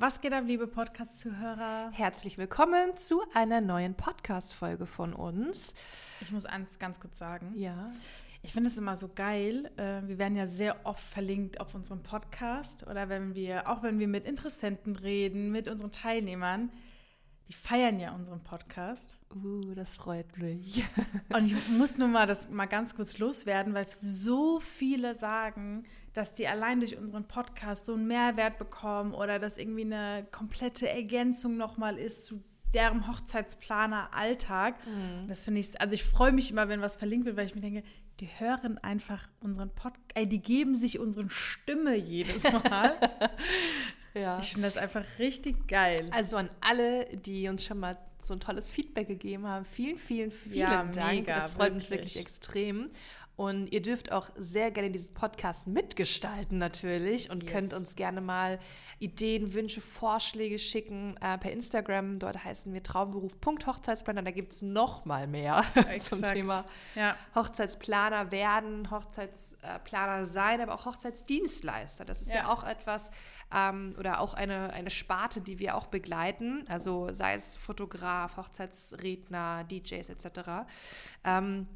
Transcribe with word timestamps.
Was 0.00 0.20
geht 0.20 0.32
ab, 0.32 0.44
liebe 0.46 0.68
Podcast-Zuhörer? 0.68 1.90
Herzlich 1.90 2.38
willkommen 2.38 2.96
zu 2.96 3.20
einer 3.34 3.60
neuen 3.60 3.96
Podcast-Folge 3.96 4.86
von 4.86 5.12
uns. 5.12 5.74
Ich 6.20 6.30
muss 6.30 6.46
eins 6.46 6.78
ganz 6.78 7.00
kurz 7.00 7.18
sagen. 7.18 7.52
Ja. 7.56 7.90
Ich 8.42 8.52
finde 8.52 8.70
es 8.70 8.78
immer 8.78 8.96
so 8.96 9.08
geil. 9.12 9.72
äh, 9.76 10.06
Wir 10.06 10.18
werden 10.18 10.36
ja 10.36 10.46
sehr 10.46 10.86
oft 10.86 11.02
verlinkt 11.02 11.60
auf 11.60 11.74
unserem 11.74 12.04
Podcast 12.04 12.86
oder 12.86 13.08
wenn 13.08 13.34
wir, 13.34 13.68
auch 13.68 13.82
wenn 13.82 13.98
wir 13.98 14.06
mit 14.06 14.24
Interessenten 14.24 14.94
reden, 14.94 15.50
mit 15.50 15.66
unseren 15.66 15.90
Teilnehmern, 15.90 16.70
die 17.48 17.54
feiern 17.54 17.98
ja 17.98 18.14
unseren 18.14 18.44
Podcast. 18.44 19.18
Uh, 19.34 19.74
das 19.74 19.96
freut 19.96 20.38
mich. 20.38 20.84
Und 21.34 21.46
ich 21.46 21.70
muss 21.70 21.98
nur 21.98 22.06
mal 22.06 22.28
das 22.28 22.48
mal 22.50 22.66
ganz 22.66 22.94
kurz 22.94 23.18
loswerden, 23.18 23.74
weil 23.74 23.88
so 23.90 24.60
viele 24.60 25.16
sagen, 25.16 25.86
dass 26.14 26.34
die 26.34 26.48
allein 26.48 26.80
durch 26.80 26.96
unseren 26.96 27.24
Podcast 27.28 27.86
so 27.86 27.94
einen 27.94 28.06
Mehrwert 28.06 28.58
bekommen 28.58 29.14
oder 29.14 29.38
dass 29.38 29.58
irgendwie 29.58 29.82
eine 29.84 30.26
komplette 30.32 30.88
Ergänzung 30.88 31.56
nochmal 31.56 31.98
ist 31.98 32.24
zu 32.24 32.42
deren 32.74 33.08
Hochzeitsplaner 33.08 34.10
Alltag. 34.12 34.74
Das 35.26 35.44
finde 35.44 35.60
ich, 35.60 35.80
also 35.80 35.94
ich 35.94 36.04
freue 36.04 36.32
mich 36.32 36.50
immer, 36.50 36.68
wenn 36.68 36.80
was 36.82 36.96
verlinkt 36.96 37.24
wird, 37.26 37.36
weil 37.36 37.46
ich 37.46 37.54
mir 37.54 37.60
denke, 37.62 37.82
die 38.20 38.26
hören 38.26 38.78
einfach 38.78 39.28
unseren 39.40 39.70
Podcast, 39.70 40.02
äh, 40.14 40.26
die 40.26 40.42
geben 40.42 40.74
sich 40.74 40.98
unseren 40.98 41.30
Stimme 41.30 41.94
jedes 41.94 42.42
Mal. 42.70 42.96
Ja. 44.14 44.38
ich 44.40 44.50
finde 44.52 44.66
das 44.66 44.76
einfach 44.76 45.04
richtig 45.18 45.68
geil. 45.68 46.04
Also 46.10 46.36
an 46.36 46.50
alle, 46.60 47.04
die 47.16 47.48
uns 47.48 47.64
schon 47.64 47.78
mal 47.78 47.96
so 48.20 48.34
ein 48.34 48.40
tolles 48.40 48.68
Feedback 48.68 49.06
gegeben 49.06 49.46
haben, 49.46 49.64
vielen, 49.64 49.96
vielen, 49.96 50.30
vielen 50.32 50.56
Ja, 50.56 50.82
Dank. 50.84 51.12
mega, 51.20 51.34
das 51.36 51.52
freut 51.52 51.72
uns 51.72 51.88
wirklich. 51.90 52.16
wirklich 52.16 52.22
extrem. 52.22 52.90
Und 53.38 53.68
ihr 53.72 53.80
dürft 53.80 54.10
auch 54.10 54.30
sehr 54.36 54.72
gerne 54.72 54.90
diesen 54.90 55.14
Podcast 55.14 55.68
mitgestalten 55.68 56.58
natürlich 56.58 57.30
und 57.30 57.44
Yes. 57.44 57.52
könnt 57.52 57.72
uns 57.72 57.94
gerne 57.94 58.20
mal 58.20 58.58
Ideen, 58.98 59.54
Wünsche, 59.54 59.80
Vorschläge 59.80 60.58
schicken 60.58 61.16
äh, 61.20 61.38
per 61.38 61.52
Instagram. 61.52 62.18
Dort 62.18 62.42
heißen 62.44 62.74
wir 62.74 62.82
traumberuf.hochzeitsplaner. 62.82 64.22
Da 64.22 64.32
gibt 64.32 64.52
es 64.54 64.62
noch 64.62 65.04
mal 65.04 65.28
mehr 65.28 65.62
zum. 66.00 66.20
Thema 66.22 66.64
Ja. 66.96 67.14
Hochzeitsplaner 67.36 68.32
werden, 68.32 68.90
Hochzeitsplaner 68.90 70.24
sein, 70.24 70.60
aber 70.60 70.74
auch 70.74 70.84
Hochzeitsdienstleister. 70.86 72.04
Das 72.04 72.20
ist 72.20 72.32
ja, 72.32 72.40
Ja. 72.40 72.48
auch 72.48 72.64
etwas 72.64 73.12
ähm, 73.54 73.94
oder 74.00 74.18
auch 74.20 74.34
eine, 74.34 74.72
eine 74.72 74.90
Sparte, 74.90 75.40
die 75.40 75.60
wir 75.60 75.76
auch 75.76 75.86
begleiten. 75.86 76.64
Also 76.68 77.12
sei 77.12 77.34
es 77.34 77.56
Fotograf, 77.56 78.36
Hochzeitsredner, 78.36 79.62
DJs 79.62 80.08
etc. 80.08 80.40
Ähm, 81.22 81.68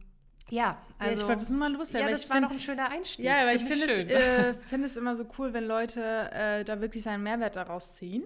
ja, 0.51 0.63
ja, 0.63 0.77
also 0.99 1.23
ich 1.23 1.29
wollte 1.29 1.43
es 1.43 1.49
nur 1.49 1.59
mal 1.59 1.73
loswerden. 1.73 2.09
ja, 2.09 2.13
das 2.15 2.29
war 2.29 2.37
find- 2.37 2.49
noch 2.49 2.53
ein 2.53 2.61
schöner 2.61 2.91
Einstieg. 2.91 3.25
Ja, 3.25 3.43
aber 3.43 3.55
ich 3.55 3.63
Finde 3.65 3.85
es, 3.87 4.11
äh, 4.11 4.55
finde 4.69 4.87
es 4.87 4.97
immer 4.97 5.15
so 5.17 5.25
cool, 5.39 5.53
wenn 5.53 5.67
Leute 5.67 6.03
äh, 6.33 6.65
da 6.65 6.81
wirklich 6.81 7.03
seinen 7.03 7.23
Mehrwert 7.23 7.57
daraus 7.57 7.95
ziehen. 7.95 8.25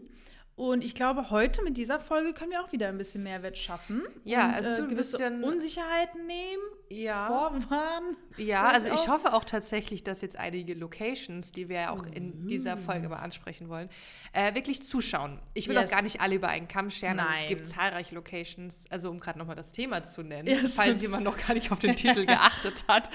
Und 0.56 0.82
ich 0.82 0.94
glaube, 0.94 1.28
heute 1.28 1.62
mit 1.62 1.76
dieser 1.76 2.00
Folge 2.00 2.32
können 2.32 2.50
wir 2.50 2.62
auch 2.64 2.72
wieder 2.72 2.88
ein 2.88 2.96
bisschen 2.96 3.22
Mehrwert 3.22 3.58
schaffen. 3.58 4.02
Ja, 4.24 4.46
und, 4.48 4.54
also 4.54 4.70
so 4.72 4.82
ein 4.84 4.88
gewisse 4.88 5.18
bisschen- 5.18 5.44
Unsicherheiten 5.44 6.26
nehmen, 6.26 6.62
ja. 6.88 7.26
vorwarnen. 7.26 8.16
Ja, 8.38 8.64
also 8.68 8.88
ich 8.88 8.94
auch. 9.00 9.08
hoffe 9.08 9.34
auch 9.34 9.44
tatsächlich, 9.44 10.02
dass 10.02 10.22
jetzt 10.22 10.38
einige 10.38 10.72
Locations, 10.72 11.52
die 11.52 11.68
wir 11.68 11.76
ja 11.80 11.90
auch 11.90 12.06
in 12.06 12.46
dieser 12.48 12.78
Folge 12.78 13.10
mal 13.10 13.18
ansprechen 13.18 13.68
wollen, 13.68 13.90
äh, 14.32 14.54
wirklich 14.54 14.82
zuschauen. 14.82 15.38
Ich 15.52 15.68
will 15.68 15.76
Yes. 15.76 15.88
auch 15.88 15.90
gar 15.90 16.00
nicht 16.00 16.22
alle 16.22 16.36
über 16.36 16.48
einen 16.48 16.68
Kamm 16.68 16.88
scheren. 16.88 17.20
Also 17.20 17.34
es 17.42 17.48
gibt 17.48 17.66
zahlreiche 17.66 18.14
Locations, 18.14 18.90
also 18.90 19.10
um 19.10 19.20
gerade 19.20 19.38
nochmal 19.38 19.56
das 19.56 19.72
Thema 19.72 20.04
zu 20.04 20.22
nennen, 20.22 20.48
Ja, 20.48 20.68
falls 20.68 21.02
jemand 21.02 21.24
noch 21.24 21.36
gar 21.36 21.52
nicht 21.52 21.70
auf 21.70 21.80
den 21.80 21.96
Titel 21.96 22.24
geachtet 22.26 22.84
hat. 22.88 23.10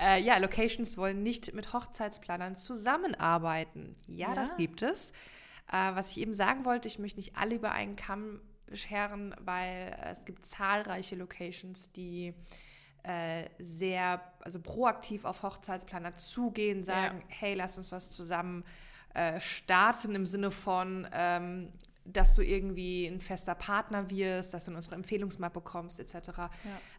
Äh, 0.00 0.22
ja, 0.22 0.38
Locations 0.38 0.96
wollen 0.96 1.22
nicht 1.22 1.52
mit 1.52 1.74
Hochzeitsplanern 1.74 2.56
zusammenarbeiten. 2.56 3.94
Ja, 4.06 4.28
Ja. 4.28 4.34
das 4.34 4.56
gibt 4.56 4.80
es. 4.80 5.12
Äh, 5.70 5.94
was 5.94 6.12
ich 6.12 6.18
eben 6.18 6.32
sagen 6.32 6.64
wollte, 6.64 6.88
ich 6.88 6.98
möchte 6.98 7.18
nicht 7.18 7.36
alle 7.36 7.54
über 7.54 7.72
einen 7.72 7.96
Kamm 7.96 8.40
scheren, 8.72 9.34
weil 9.40 9.96
es 10.10 10.24
gibt 10.24 10.44
zahlreiche 10.44 11.16
Locations, 11.16 11.92
die 11.92 12.34
äh, 13.02 13.48
sehr, 13.58 14.20
also 14.40 14.60
proaktiv 14.60 15.24
auf 15.24 15.42
Hochzeitsplaner 15.42 16.14
zugehen, 16.14 16.84
sagen, 16.84 17.22
hey, 17.28 17.54
lass 17.54 17.78
uns 17.78 17.92
was 17.92 18.10
zusammen 18.10 18.64
äh, 19.14 19.40
starten 19.40 20.14
im 20.14 20.26
Sinne 20.26 20.50
von, 20.50 21.08
ähm, 21.12 21.70
dass 22.12 22.34
du 22.34 22.42
irgendwie 22.42 23.06
ein 23.06 23.20
fester 23.20 23.54
Partner 23.54 24.10
wirst, 24.10 24.54
dass 24.54 24.64
du 24.66 24.72
unsere 24.74 24.94
Empfehlungsmappe 24.94 25.60
bekommst, 25.60 26.00
etc. 26.00 26.30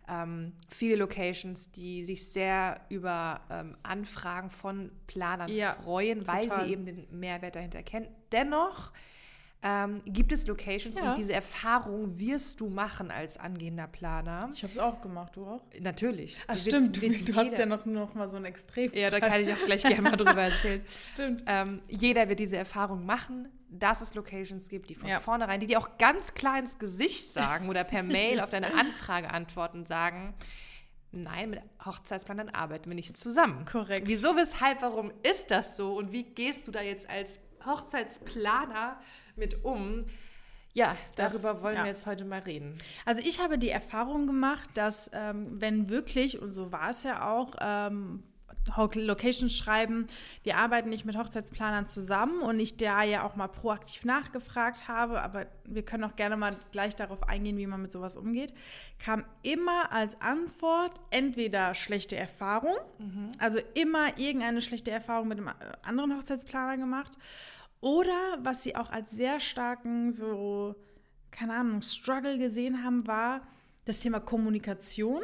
Ähm, 0.08 0.54
viele 0.70 0.96
Locations, 0.96 1.72
die 1.72 2.04
sich 2.04 2.32
sehr 2.32 2.82
über 2.90 3.42
ähm, 3.50 3.78
Anfragen 3.84 4.50
von 4.50 4.92
Planern 5.08 5.50
Ja, 5.52 5.74
freuen, 5.84 6.26
weil 6.28 6.48
total. 6.48 6.66
sie 6.66 6.72
eben 6.74 6.86
den 6.86 7.08
Mehrwert 7.20 7.56
dahinter 7.56 7.84
kennen. 7.84 8.08
Dennoch 8.32 8.92
ähm, 9.62 10.02
gibt 10.06 10.32
es 10.32 10.48
Locations 10.48 10.96
Ja. 10.96 11.10
und 11.10 11.18
diese 11.18 11.34
Erfahrung 11.34 12.18
wirst 12.18 12.62
du 12.62 12.70
machen 12.70 13.12
als 13.12 13.38
angehender 13.38 13.88
Planer. 13.88 14.50
Ich 14.54 14.64
habe 14.64 14.72
es 14.72 14.80
auch 14.80 15.02
gemacht, 15.02 15.36
du 15.36 15.46
auch? 15.46 15.62
Natürlich. 15.82 16.40
Ach, 16.48 16.54
Wird- 16.56 16.62
stimmt, 16.62 16.96
du, 16.96 17.02
wird 17.02 17.28
du 17.28 17.36
hast 17.36 17.44
jeder- 17.46 17.60
ja 17.60 17.66
noch, 17.66 17.86
noch 17.86 18.14
mal 18.14 18.30
so 18.30 18.38
ein 18.38 18.46
Extrem. 18.46 18.94
Ja, 18.94 19.10
da 19.10 19.20
kann 19.20 19.42
ich 19.42 19.52
auch 19.52 19.66
gleich 19.66 19.84
gerne 19.84 20.02
mal 20.02 20.16
drüber 20.16 20.44
erzählen. 20.44 20.82
Stimmt. 21.14 21.44
Ähm, 21.46 21.82
jeder 21.90 22.30
wird 22.30 22.40
diese 22.40 22.56
Erfahrung 22.56 23.06
machen, 23.06 23.50
dass 23.72 24.02
es 24.02 24.16
Locations 24.16 24.68
gibt, 24.70 24.90
die 24.90 24.96
von 24.96 25.10
Ja. 25.10 25.20
vornherein, 25.20 25.60
die 25.60 25.68
dir 25.68 25.78
auch 25.80 25.98
ganz 25.98 26.34
klar 26.34 26.58
ins 26.60 26.80
Gesicht 26.80 27.32
sagen 27.32 27.70
oder 27.70 27.84
per 27.84 28.04
Mail 28.04 28.40
auf 28.40 28.50
deine 28.50 28.74
Anfrage 28.74 29.30
antworten 29.32 29.80
und 29.80 29.88
sagen, 29.88 30.34
nein, 31.12 31.52
mit 31.52 31.62
Hochzeitsplanern 31.86 32.50
arbeiten 32.50 32.90
wir 32.90 32.96
nicht 32.96 33.16
zusammen. 33.18 33.66
Korrekt. 33.66 34.08
Wieso, 34.08 34.36
weshalb, 34.36 34.82
warum 34.82 35.12
ist 35.24 35.52
das 35.52 35.78
so 35.78 35.96
und 35.98 36.12
wie 36.12 36.24
gehst 36.24 36.68
du 36.68 36.72
da 36.72 36.82
jetzt 36.82 37.10
als 37.10 37.40
Hochzeitsplaner 37.66 39.00
mit 39.36 39.64
um? 39.64 40.06
Ja, 40.74 40.96
Das- 41.16 41.34
darüber 41.34 41.62
wollen 41.64 41.76
ja. 41.78 41.84
wir 41.84 41.90
jetzt 41.90 42.06
heute 42.06 42.26
mal 42.26 42.40
reden. 42.40 42.78
Also 43.06 43.22
ich 43.26 43.40
habe 43.40 43.58
die 43.58 43.70
Erfahrung 43.70 44.28
gemacht, 44.28 44.70
dass 44.76 45.10
ähm, 45.14 45.60
wenn 45.60 45.90
wirklich, 45.90 46.40
und 46.40 46.54
so 46.54 46.72
war 46.72 46.92
es 46.92 47.04
ja 47.04 47.28
auch, 47.30 47.56
ähm, 47.60 48.24
Locations 48.96 49.56
schreiben, 49.56 50.08
wir 50.44 50.58
arbeiten 50.58 50.90
nicht 50.90 51.06
mit 51.06 51.18
Hochzeitsplanern 51.18 51.88
zusammen 51.88 52.42
und 52.42 52.60
ich 52.60 52.78
da 52.78 53.04
ja 53.04 53.24
auch 53.24 53.36
mal 53.36 53.48
proaktiv 53.48 54.06
nachgefragt 54.06 54.88
habe, 54.88 55.22
aber 55.22 55.48
wir 55.66 55.84
können 55.84 56.04
auch 56.04 56.16
gerne 56.16 56.38
mal 56.38 56.56
gleich 56.72 56.96
darauf 56.96 57.24
eingehen, 57.24 57.58
wie 57.58 57.68
man 57.68 57.82
mit 57.82 57.92
sowas 57.92 58.16
umgeht, 58.16 58.54
kam 59.00 59.26
immer 59.42 59.92
als 59.92 60.20
Antwort 60.22 61.02
entweder 61.10 61.74
schlechte 61.74 62.16
Erfahrung, 62.16 62.76
also 63.40 63.60
immer 63.74 64.18
irgendeine 64.18 64.62
schlechte 64.62 64.92
Erfahrung 64.92 65.28
mit 65.28 65.40
einem 65.40 65.48
äh, 65.48 65.54
anderen 65.82 66.16
Hochzeitsplaner 66.18 66.78
gemacht 66.78 67.14
oder 67.82 68.38
was 68.44 68.64
sie 68.64 68.76
auch 68.76 68.92
als 68.92 69.12
sehr 69.12 69.40
starken 69.40 70.14
so 70.14 70.76
keine 71.32 71.56
Ahnung, 71.56 71.82
Struggle 71.82 72.38
gesehen 72.38 72.84
haben, 72.84 73.08
war 73.08 73.42
das 73.86 74.00
Thema 74.00 74.20
Kommunikation. 74.20 75.24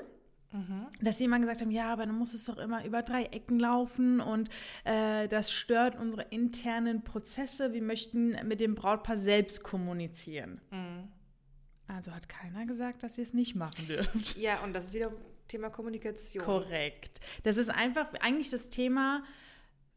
Dass 1.02 1.18
sie 1.18 1.26
immer 1.26 1.40
gesagt 1.40 1.62
haben, 1.62 1.72
ja, 1.72 1.92
aber 1.92 2.06
dann 2.06 2.18
muss 2.18 2.34
es 2.34 2.46
doch 2.46 2.58
immer 2.58 2.86
über 2.86 3.02
drei 3.02 3.24
Ecken 3.26 3.60
laufen 3.60 4.22
und 4.22 4.50
äh, 4.86 5.28
das 5.28 5.52
stört 5.52 5.98
unsere 5.98 6.24
internen 6.24 7.04
Prozesse. 7.04 7.74
Wir 7.74 7.82
möchten 7.82 8.38
mit 8.48 8.60
dem 8.60 8.76
Brautpaar 8.76 9.18
selbst 9.18 9.64
kommunizieren. 9.64 10.62
Also 11.88 12.12
hat 12.12 12.30
keiner 12.30 12.66
gesagt, 12.66 13.04
dass 13.04 13.18
ihr 13.18 13.24
es 13.24 13.34
nicht 13.34 13.56
machen 13.56 13.86
dürft. 13.90 14.38
Ja, 14.38 14.64
und 14.64 14.74
das 14.74 14.86
ist 14.86 14.94
wieder 14.94 15.12
Thema 15.48 15.70
Kommunikation. 15.70 16.44
Korrekt. 16.44 17.20
Das 17.44 17.58
ist 17.58 17.70
einfach 17.70 18.14
eigentlich 18.22 18.50
das 18.50 18.70
Thema 18.70 19.24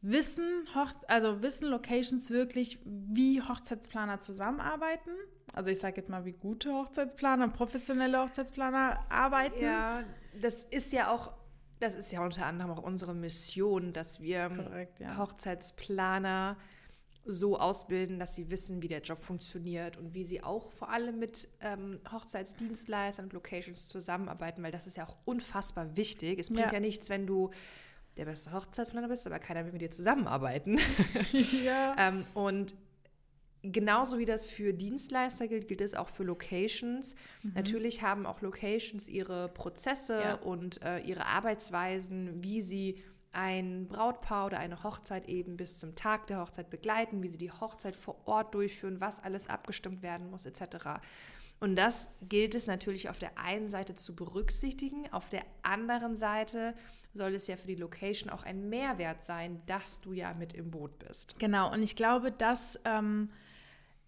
Wissen, 0.00 0.68
Hoch 0.74 0.92
also 1.08 1.42
wissen 1.42 1.68
Locations 1.68 2.30
wirklich, 2.30 2.78
wie 2.84 3.42
Hochzeitsplaner 3.42 4.20
zusammenarbeiten. 4.20 5.10
Also 5.54 5.70
ich 5.70 5.78
sage 5.80 5.96
jetzt 5.96 6.08
mal, 6.08 6.24
wie 6.24 6.32
gute 6.32 6.72
Hochzeitsplaner, 6.72 7.48
professionelle 7.48 8.20
Hochzeitsplaner 8.22 9.04
arbeiten. 9.08 9.62
Ja, 9.62 10.02
das 10.40 10.64
ist 10.64 10.92
ja 10.92 11.10
auch, 11.12 11.34
das 11.80 11.94
ist 11.96 12.12
ja 12.12 12.22
unter 12.24 12.46
anderem 12.46 12.70
auch 12.72 12.82
unsere 12.82 13.14
Mission, 13.14 13.92
dass 13.92 14.20
wir 14.20 14.48
Korrekt, 14.50 15.00
ja. 15.00 15.16
Hochzeitsplaner 15.16 16.56
so 17.24 17.58
ausbilden, 17.58 18.18
dass 18.18 18.34
sie 18.36 18.50
wissen, 18.50 18.80
wie 18.82 18.88
der 18.88 19.00
Job 19.02 19.20
funktioniert 19.20 19.98
und 19.98 20.14
wie 20.14 20.24
sie 20.24 20.42
auch 20.42 20.72
vor 20.72 20.88
allem 20.90 21.18
mit 21.18 21.46
ähm, 21.60 22.00
Hochzeitsdienstleistern 22.10 23.26
und 23.26 23.32
Locations 23.34 23.88
zusammenarbeiten, 23.88 24.62
weil 24.62 24.72
das 24.72 24.86
ist 24.86 24.96
ja 24.96 25.06
auch 25.06 25.16
unfassbar 25.26 25.94
wichtig. 25.96 26.38
Es 26.38 26.48
bringt 26.48 26.68
ja, 26.68 26.72
Ja. 26.74 26.80
nichts, 26.80 27.10
wenn 27.10 27.26
du 27.26 27.50
der 28.16 28.24
beste 28.24 28.52
Hochzeitsplaner 28.52 29.08
bist, 29.08 29.26
aber 29.26 29.38
keiner 29.38 29.64
will 29.64 29.72
mit 29.72 29.82
dir 29.82 29.90
zusammenarbeiten. 29.90 30.78
ja. 31.64 31.94
Ähm, 31.98 32.24
und 32.34 32.74
genauso 33.62 34.18
wie 34.18 34.24
das 34.24 34.46
für 34.46 34.72
Dienstleister 34.72 35.48
gilt, 35.48 35.68
gilt 35.68 35.80
es 35.80 35.94
auch 35.94 36.08
für 36.08 36.24
Locations. 36.24 37.14
Natürlich 37.54 38.02
haben 38.02 38.26
auch 38.26 38.40
Locations 38.40 39.08
ihre 39.08 39.48
Prozesse 39.48 40.20
Ja. 40.20 40.34
und 40.36 40.82
äh, 40.82 40.98
ihre 41.00 41.26
Arbeitsweisen, 41.26 42.42
wie 42.42 42.62
sie 42.62 43.02
ein 43.32 43.86
Brautpaar 43.88 44.46
oder 44.46 44.58
eine 44.58 44.82
Hochzeit 44.82 45.28
eben 45.28 45.56
bis 45.56 45.78
zum 45.78 45.94
Tag 45.94 46.26
der 46.28 46.40
Hochzeit 46.40 46.70
begleiten, 46.70 47.22
wie 47.22 47.28
sie 47.28 47.36
die 47.38 47.52
Hochzeit 47.52 47.94
vor 47.94 48.26
Ort 48.26 48.54
durchführen, 48.54 49.00
was 49.00 49.22
alles 49.22 49.48
abgestimmt 49.48 50.02
werden 50.02 50.30
muss, 50.30 50.46
etc. 50.46 51.00
Und 51.60 51.76
das 51.76 52.08
gilt 52.22 52.54
es 52.54 52.66
natürlich 52.66 53.10
auf 53.10 53.18
der 53.18 53.36
einen 53.36 53.68
Seite 53.68 53.96
zu 53.96 54.14
berücksichtigen, 54.16 55.12
auf 55.12 55.28
der 55.28 55.42
anderen 55.62 56.16
Seite 56.16 56.74
soll 57.14 57.34
es 57.34 57.48
ja 57.48 57.56
für 57.56 57.66
die 57.66 57.74
Location 57.74 58.30
auch 58.30 58.44
ein 58.44 58.68
Mehrwert 58.68 59.22
sein, 59.22 59.60
dass 59.66 60.00
du 60.00 60.12
ja 60.12 60.34
mit 60.34 60.54
im 60.54 60.70
Boot 60.70 60.98
bist. 60.98 61.38
Genau, 61.38 61.72
und 61.72 61.82
ich 61.82 61.96
glaube, 61.96 62.30
das 62.32 62.80
ähm, 62.84 63.28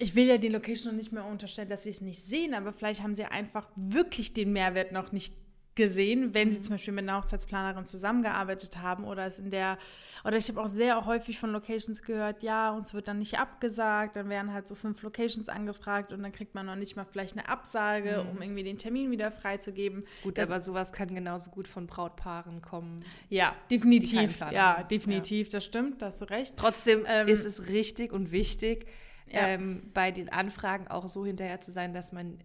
ich 0.01 0.15
will 0.15 0.27
ja 0.27 0.39
die 0.39 0.49
Location 0.49 0.93
noch 0.93 0.99
nicht 0.99 1.13
mehr 1.13 1.25
unterstellen, 1.27 1.69
dass 1.69 1.85
sie 1.85 1.91
es 1.91 2.01
nicht 2.01 2.25
sehen, 2.25 2.55
aber 2.55 2.73
vielleicht 2.73 3.03
haben 3.03 3.15
sie 3.15 3.27
einfach 3.27 3.69
wirklich 3.77 4.33
den 4.33 4.53
Mehrwert 4.53 4.93
noch 4.93 5.13
nicht 5.13 5.35
gesehen, 5.75 6.35
wenn 6.35 6.49
mhm. 6.49 6.53
sie 6.53 6.61
zum 6.63 6.75
Beispiel 6.75 6.93
mit 6.93 7.09
einer 7.09 7.19
Hochzeitsplanerin 7.19 7.87
zusammengearbeitet 7.87 8.79
haben 8.79 9.05
oder 9.05 9.27
es 9.27 9.39
in 9.39 9.51
der, 9.51 9.79
oder 10.25 10.37
ich 10.37 10.49
habe 10.49 10.61
auch 10.61 10.69
sehr 10.69 11.07
häufig 11.07 11.39
von 11.39 11.53
Locations 11.53 12.03
gehört, 12.03 12.43
ja, 12.43 12.71
uns 12.71 12.93
wird 12.93 13.09
dann 13.09 13.19
nicht 13.19 13.39
abgesagt, 13.39 14.17
dann 14.17 14.29
werden 14.29 14.53
halt 14.53 14.67
so 14.67 14.75
fünf 14.75 15.03
Locations 15.03 15.49
angefragt 15.49 16.13
und 16.13 16.23
dann 16.23 16.33
kriegt 16.33 16.55
man 16.55 16.67
noch 16.67 16.77
nicht 16.77 16.97
mal 16.97 17.05
vielleicht 17.05 17.37
eine 17.37 17.49
Absage, 17.49 18.25
mhm. 18.25 18.31
um 18.31 18.43
irgendwie 18.43 18.63
den 18.63 18.79
Termin 18.79 19.11
wieder 19.11 19.31
freizugeben. 19.31 20.05
Gut, 20.23 20.39
das, 20.39 20.49
aber 20.49 20.61
sowas 20.61 20.93
kann 20.93 21.15
genauso 21.15 21.51
gut 21.51 21.69
von 21.69 21.87
Brautpaaren 21.87 22.63
kommen. 22.63 23.05
Ja, 23.29 23.55
definitiv. 23.71 24.41
Ja, 24.51 24.83
definitiv, 24.83 25.49
ja. 25.49 25.53
das 25.53 25.65
stimmt, 25.65 26.03
da 26.03 26.07
hast 26.07 26.21
du 26.21 26.25
recht. 26.27 26.57
Trotzdem 26.57 27.05
ähm, 27.07 27.29
ist 27.29 27.45
es 27.45 27.69
richtig 27.69 28.13
und 28.13 28.33
wichtig, 28.33 28.87
ja. 29.31 29.49
ähm, 29.49 29.91
bei 29.95 30.11
den 30.11 30.29
Anfragen 30.29 30.89
auch 30.89 31.09
so 31.09 31.25
hinterher 31.25 31.61
zu 31.61 31.73
sein, 31.73 31.93
dass 31.93 32.13
man 32.13 32.39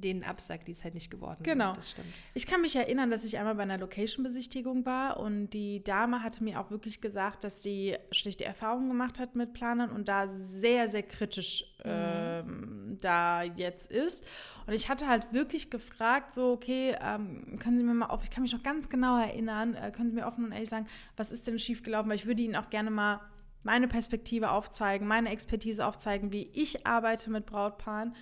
denen 0.00 0.24
absagt, 0.24 0.66
die 0.66 0.72
es 0.72 0.82
halt 0.84 0.94
nicht 0.94 1.10
geworden 1.10 1.42
genau. 1.42 1.66
sind. 1.66 1.78
Das 1.78 1.90
stimmt. 1.90 2.08
Ich 2.34 2.46
kann 2.46 2.60
mich 2.60 2.74
erinnern, 2.74 3.10
dass 3.10 3.24
ich 3.24 3.38
einmal 3.38 3.54
bei 3.54 3.62
einer 3.62 3.78
Location-Besichtigung 3.78 4.84
war 4.86 5.20
und 5.20 5.50
die 5.50 5.84
Dame 5.84 6.22
hatte 6.22 6.42
mir 6.42 6.60
auch 6.60 6.70
wirklich 6.70 7.00
gesagt, 7.00 7.44
dass 7.44 7.62
sie 7.62 7.96
schlechte 8.10 8.44
Erfahrungen 8.44 8.88
gemacht 8.88 9.18
hat 9.18 9.36
mit 9.36 9.52
Planern 9.52 9.90
und 9.90 10.08
da 10.08 10.26
sehr, 10.28 10.88
sehr 10.88 11.02
kritisch 11.02 11.76
mhm. 11.84 11.90
ähm, 11.90 12.98
da 13.00 13.42
jetzt 13.42 13.90
ist. 13.90 14.24
Und 14.66 14.74
ich 14.74 14.88
hatte 14.88 15.08
halt 15.08 15.32
wirklich 15.32 15.70
gefragt, 15.70 16.34
so, 16.34 16.52
okay, 16.52 16.96
ähm, 17.00 17.58
können 17.58 17.78
Sie 17.78 17.84
mir 17.84 17.94
mal 17.94 18.06
auf, 18.06 18.24
ich 18.24 18.30
kann 18.30 18.42
mich 18.42 18.52
noch 18.52 18.62
ganz 18.62 18.88
genau 18.88 19.18
erinnern, 19.18 19.74
äh, 19.74 19.90
können 19.90 20.10
Sie 20.10 20.16
mir 20.16 20.26
offen 20.26 20.44
und 20.44 20.52
ehrlich 20.52 20.68
sagen, 20.68 20.86
was 21.16 21.32
ist 21.32 21.46
denn 21.46 21.58
schiefgelaufen? 21.58 22.08
Weil 22.08 22.16
ich 22.16 22.26
würde 22.26 22.42
Ihnen 22.42 22.56
auch 22.56 22.70
gerne 22.70 22.90
mal 22.90 23.20
meine 23.62 23.88
Perspektive 23.88 24.50
aufzeigen, 24.50 25.06
meine 25.06 25.30
Expertise 25.30 25.86
aufzeigen, 25.86 26.32
wie 26.32 26.50
ich 26.52 26.86
arbeite 26.86 27.30
mit 27.30 27.46
Brautpaaren. 27.46 28.14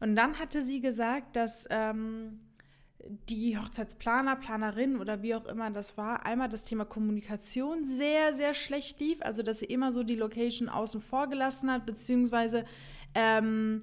Und 0.00 0.16
dann 0.16 0.38
hatte 0.38 0.62
sie 0.62 0.80
gesagt, 0.80 1.36
dass 1.36 1.66
ähm, 1.70 2.40
die 3.28 3.58
Hochzeitsplaner, 3.58 4.36
Planerin 4.36 4.96
oder 4.96 5.22
wie 5.22 5.34
auch 5.34 5.46
immer 5.46 5.70
das 5.70 5.96
war, 5.96 6.26
einmal 6.26 6.48
das 6.48 6.64
Thema 6.64 6.84
Kommunikation 6.84 7.84
sehr, 7.84 8.34
sehr 8.34 8.54
schlecht 8.54 9.00
lief. 9.00 9.22
Also, 9.22 9.42
dass 9.42 9.60
sie 9.60 9.66
immer 9.66 9.92
so 9.92 10.02
die 10.02 10.16
Location 10.16 10.68
außen 10.68 11.00
vor 11.00 11.28
gelassen 11.28 11.70
hat, 11.70 11.86
beziehungsweise 11.86 12.64
ähm, 13.14 13.82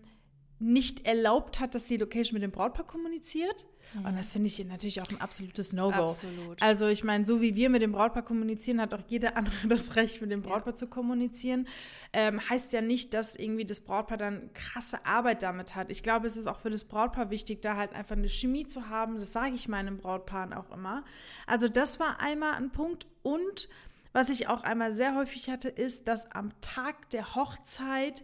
nicht 0.59 1.05
erlaubt 1.05 1.59
hat, 1.59 1.73
dass 1.73 1.85
die 1.85 1.97
Location 1.97 2.35
mit 2.35 2.43
dem 2.43 2.51
Brautpaar 2.51 2.85
kommuniziert. 2.85 3.65
Mhm. 3.93 4.05
Und 4.05 4.17
das 4.17 4.31
finde 4.31 4.47
ich 4.47 4.63
natürlich 4.65 5.01
auch 5.01 5.09
ein 5.09 5.21
absolutes 5.21 5.73
No-Go. 5.73 6.07
Absolut. 6.07 6.61
Also 6.61 6.87
ich 6.87 7.03
meine, 7.03 7.25
so 7.25 7.41
wie 7.41 7.55
wir 7.55 7.69
mit 7.69 7.81
dem 7.81 7.93
Brautpaar 7.93 8.23
kommunizieren, 8.23 8.81
hat 8.81 8.93
auch 8.93 9.01
jeder 9.07 9.37
andere 9.37 9.55
das 9.67 9.95
Recht, 9.95 10.21
mit 10.21 10.31
dem 10.31 10.41
Brautpaar 10.41 10.73
ja. 10.73 10.75
zu 10.75 10.87
kommunizieren. 10.87 11.67
Ähm, 12.13 12.41
heißt 12.49 12.73
ja 12.73 12.81
nicht, 12.81 13.13
dass 13.13 13.35
irgendwie 13.35 13.65
das 13.65 13.81
Brautpaar 13.81 14.17
dann 14.17 14.51
krasse 14.53 15.05
Arbeit 15.05 15.43
damit 15.43 15.75
hat. 15.75 15.89
Ich 15.89 16.03
glaube, 16.03 16.27
es 16.27 16.37
ist 16.37 16.47
auch 16.47 16.59
für 16.59 16.69
das 16.69 16.83
Brautpaar 16.83 17.29
wichtig, 17.29 17.61
da 17.61 17.77
halt 17.77 17.93
einfach 17.93 18.15
eine 18.15 18.29
Chemie 18.29 18.67
zu 18.67 18.89
haben. 18.89 19.15
Das 19.15 19.31
sage 19.31 19.55
ich 19.55 19.67
meinen 19.67 19.97
Brautpaaren 19.97 20.53
auch 20.53 20.71
immer. 20.71 21.03
Also 21.47 21.67
das 21.69 21.99
war 21.99 22.19
einmal 22.19 22.53
ein 22.53 22.71
Punkt. 22.71 23.07
Und 23.23 23.69
was 24.11 24.29
ich 24.29 24.47
auch 24.47 24.63
einmal 24.63 24.91
sehr 24.91 25.15
häufig 25.15 25.49
hatte, 25.49 25.69
ist, 25.69 26.07
dass 26.07 26.31
am 26.31 26.51
Tag 26.61 27.09
der 27.11 27.35
Hochzeit 27.35 28.23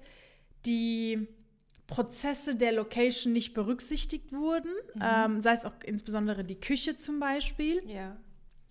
die 0.65 1.27
Prozesse 1.87 2.55
der 2.55 2.71
Location 2.71 3.33
nicht 3.33 3.53
berücksichtigt 3.53 4.31
wurden, 4.31 4.71
mhm. 4.95 5.01
ähm, 5.01 5.41
sei 5.41 5.53
es 5.53 5.65
auch 5.65 5.73
insbesondere 5.83 6.43
die 6.43 6.59
Küche 6.59 6.97
zum 6.97 7.19
Beispiel. 7.19 7.81
Ja. 7.87 8.17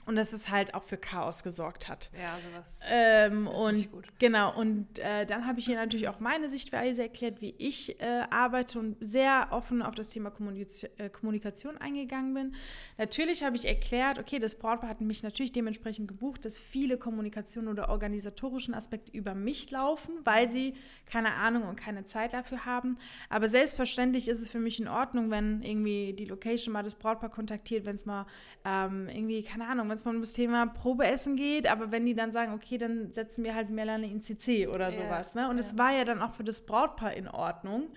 Und 0.06 0.16
dass 0.16 0.32
es 0.32 0.50
halt 0.50 0.74
auch 0.74 0.82
für 0.82 0.96
Chaos 0.96 1.42
gesorgt 1.42 1.88
hat. 1.88 2.10
Ja, 2.12 2.36
sowas. 2.50 2.80
Ähm, 2.90 3.46
ist 3.46 3.54
und 3.54 3.74
nicht 3.74 3.92
gut. 3.92 4.06
genau, 4.18 4.54
und 4.54 4.98
äh, 4.98 5.24
dann 5.24 5.46
habe 5.46 5.60
ich 5.60 5.68
ihr 5.68 5.76
natürlich 5.76 6.08
auch 6.08 6.20
meine 6.20 6.48
Sichtweise 6.48 7.02
erklärt, 7.02 7.40
wie 7.40 7.54
ich 7.58 8.00
äh, 8.00 8.24
arbeite 8.30 8.78
und 8.78 8.96
sehr 9.00 9.48
offen 9.50 9.82
auf 9.82 9.94
das 9.94 10.10
Thema 10.10 10.30
Kommunikation, 10.30 10.90
äh, 10.98 11.08
Kommunikation 11.08 11.78
eingegangen 11.78 12.34
bin. 12.34 12.54
Natürlich 12.98 13.42
habe 13.44 13.56
ich 13.56 13.66
erklärt, 13.66 14.18
okay, 14.18 14.38
das 14.38 14.58
Brautpaar 14.58 14.90
hat 14.90 15.00
mich 15.00 15.22
natürlich 15.22 15.52
dementsprechend 15.52 16.08
gebucht, 16.08 16.44
dass 16.44 16.58
viele 16.58 16.98
Kommunikation 16.98 17.68
oder 17.68 17.88
organisatorischen 17.88 18.74
Aspekte 18.74 19.12
über 19.16 19.34
mich 19.34 19.70
laufen, 19.70 20.12
weil 20.24 20.50
sie 20.50 20.74
keine 21.10 21.34
Ahnung 21.34 21.64
und 21.64 21.76
keine 21.76 22.04
Zeit 22.04 22.32
dafür 22.34 22.64
haben. 22.64 22.98
Aber 23.28 23.48
selbstverständlich 23.48 24.28
ist 24.28 24.40
es 24.40 24.48
für 24.48 24.58
mich 24.58 24.80
in 24.80 24.88
Ordnung, 24.88 25.30
wenn 25.30 25.62
irgendwie 25.62 26.12
die 26.12 26.24
Location 26.24 26.72
mal 26.72 26.82
das 26.82 26.94
Brautpaar 26.94 27.30
kontaktiert, 27.30 27.84
wenn 27.84 27.94
es 27.94 28.06
mal 28.06 28.26
ähm, 28.64 29.08
irgendwie, 29.08 29.42
keine 29.42 29.66
Ahnung, 29.68 29.88
wenn 29.94 29.98
es 29.98 30.04
mal 30.04 30.14
um 30.16 30.20
das 30.22 30.32
Thema 30.32 30.66
Probeessen 30.66 31.36
geht, 31.36 31.70
aber 31.70 31.92
wenn 31.92 32.04
die 32.04 32.14
dann 32.14 32.32
sagen, 32.32 32.52
okay, 32.52 32.78
dann 32.78 33.12
setzen 33.12 33.44
wir 33.44 33.54
halt 33.54 33.70
Melanie 33.70 34.10
in 34.10 34.20
CC 34.20 34.66
oder 34.66 34.90
sowas. 34.90 35.34
Ne? 35.36 35.48
Und 35.48 35.58
es 35.60 35.72
ja. 35.72 35.78
war 35.78 35.92
ja 35.92 36.04
dann 36.04 36.20
auch 36.20 36.34
für 36.34 36.42
das 36.42 36.62
Brautpaar 36.62 37.14
in 37.14 37.28
Ordnung. 37.28 37.88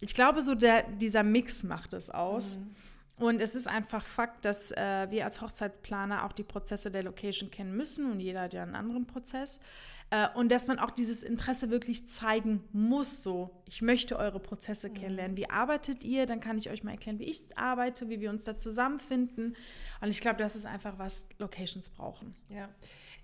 Ich 0.00 0.14
glaube, 0.14 0.42
so 0.42 0.54
der, 0.54 0.84
dieser 0.84 1.24
Mix 1.24 1.64
macht 1.64 1.94
es 1.94 2.10
aus. 2.10 2.58
Mhm. 2.58 2.74
Und 3.16 3.40
es 3.40 3.54
ist 3.54 3.68
einfach 3.68 4.04
Fakt, 4.04 4.44
dass 4.44 4.72
äh, 4.72 5.06
wir 5.10 5.24
als 5.24 5.40
Hochzeitsplaner 5.40 6.24
auch 6.24 6.32
die 6.32 6.42
Prozesse 6.42 6.90
der 6.90 7.02
Location 7.02 7.50
kennen 7.50 7.76
müssen 7.76 8.10
und 8.10 8.20
jeder 8.20 8.42
hat 8.42 8.54
ja 8.54 8.62
einen 8.62 8.74
anderen 8.74 9.06
Prozess. 9.06 9.60
Äh, 10.12 10.28
und 10.34 10.52
dass 10.52 10.66
man 10.66 10.78
auch 10.78 10.90
dieses 10.90 11.22
Interesse 11.22 11.70
wirklich 11.70 12.06
zeigen 12.06 12.62
muss, 12.72 13.22
so, 13.22 13.50
ich 13.66 13.80
möchte 13.80 14.18
eure 14.18 14.40
Prozesse 14.40 14.90
mhm. 14.90 14.94
kennenlernen. 14.94 15.36
Wie 15.38 15.48
arbeitet 15.48 16.04
ihr? 16.04 16.26
Dann 16.26 16.38
kann 16.38 16.58
ich 16.58 16.68
euch 16.68 16.84
mal 16.84 16.90
erklären, 16.90 17.18
wie 17.18 17.24
ich 17.24 17.42
arbeite, 17.56 18.10
wie 18.10 18.20
wir 18.20 18.28
uns 18.28 18.44
da 18.44 18.54
zusammenfinden. 18.54 19.56
Und 20.02 20.08
ich 20.08 20.20
glaube, 20.20 20.36
das 20.36 20.54
ist 20.54 20.66
einfach, 20.66 20.98
was 20.98 21.28
Locations 21.38 21.88
brauchen. 21.88 22.34
Ja. 22.50 22.68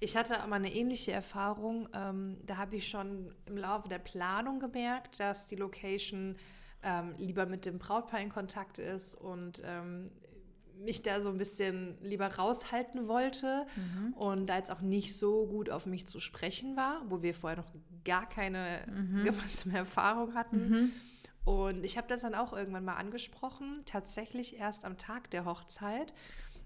Ich 0.00 0.16
hatte 0.16 0.40
aber 0.40 0.54
eine 0.54 0.72
ähnliche 0.72 1.12
Erfahrung. 1.12 1.90
Ähm, 1.92 2.38
da 2.46 2.56
habe 2.56 2.76
ich 2.76 2.88
schon 2.88 3.34
im 3.44 3.58
Laufe 3.58 3.88
der 3.88 3.98
Planung 3.98 4.58
gemerkt, 4.58 5.20
dass 5.20 5.46
die 5.46 5.56
Location 5.56 6.36
ähm, 6.82 7.14
lieber 7.18 7.46
mit 7.46 7.66
dem 7.66 7.78
Brautpaar 7.78 8.20
in 8.20 8.28
Kontakt 8.28 8.78
ist 8.78 9.14
und 9.14 9.62
ähm, 9.64 10.10
mich 10.78 11.02
da 11.02 11.20
so 11.20 11.28
ein 11.28 11.38
bisschen 11.38 11.98
lieber 12.02 12.26
raushalten 12.26 13.08
wollte 13.08 13.66
mhm. 13.76 14.12
und 14.14 14.46
da 14.46 14.56
jetzt 14.58 14.70
auch 14.70 14.80
nicht 14.80 15.16
so 15.16 15.46
gut 15.46 15.70
auf 15.70 15.86
mich 15.86 16.06
zu 16.06 16.20
sprechen 16.20 16.76
war, 16.76 17.02
wo 17.08 17.22
wir 17.22 17.34
vorher 17.34 17.58
noch 17.58 17.72
gar 18.04 18.28
keine 18.28 18.84
mhm. 18.86 19.24
gemeinsame 19.24 19.78
Erfahrung 19.78 20.34
hatten. 20.34 20.68
Mhm. 20.68 20.92
Und 21.44 21.84
ich 21.84 21.96
habe 21.96 22.06
das 22.08 22.20
dann 22.20 22.34
auch 22.34 22.52
irgendwann 22.52 22.84
mal 22.84 22.96
angesprochen, 22.96 23.82
tatsächlich 23.86 24.58
erst 24.58 24.84
am 24.84 24.98
Tag 24.98 25.30
der 25.30 25.46
Hochzeit, 25.46 26.12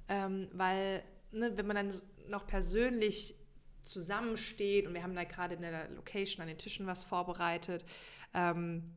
ähm, 0.08 0.48
weil 0.52 1.02
ne, 1.30 1.56
wenn 1.56 1.66
man 1.66 1.76
dann 1.76 2.00
noch 2.28 2.46
persönlich 2.46 3.36
zusammensteht 3.82 4.86
und 4.86 4.94
wir 4.94 5.02
haben 5.02 5.14
da 5.14 5.24
gerade 5.24 5.54
in 5.54 5.62
der 5.62 5.88
Location 5.90 6.42
an 6.42 6.48
den 6.48 6.58
Tischen 6.58 6.86
was 6.86 7.02
vorbereitet, 7.04 7.84
ähm, 8.34 8.94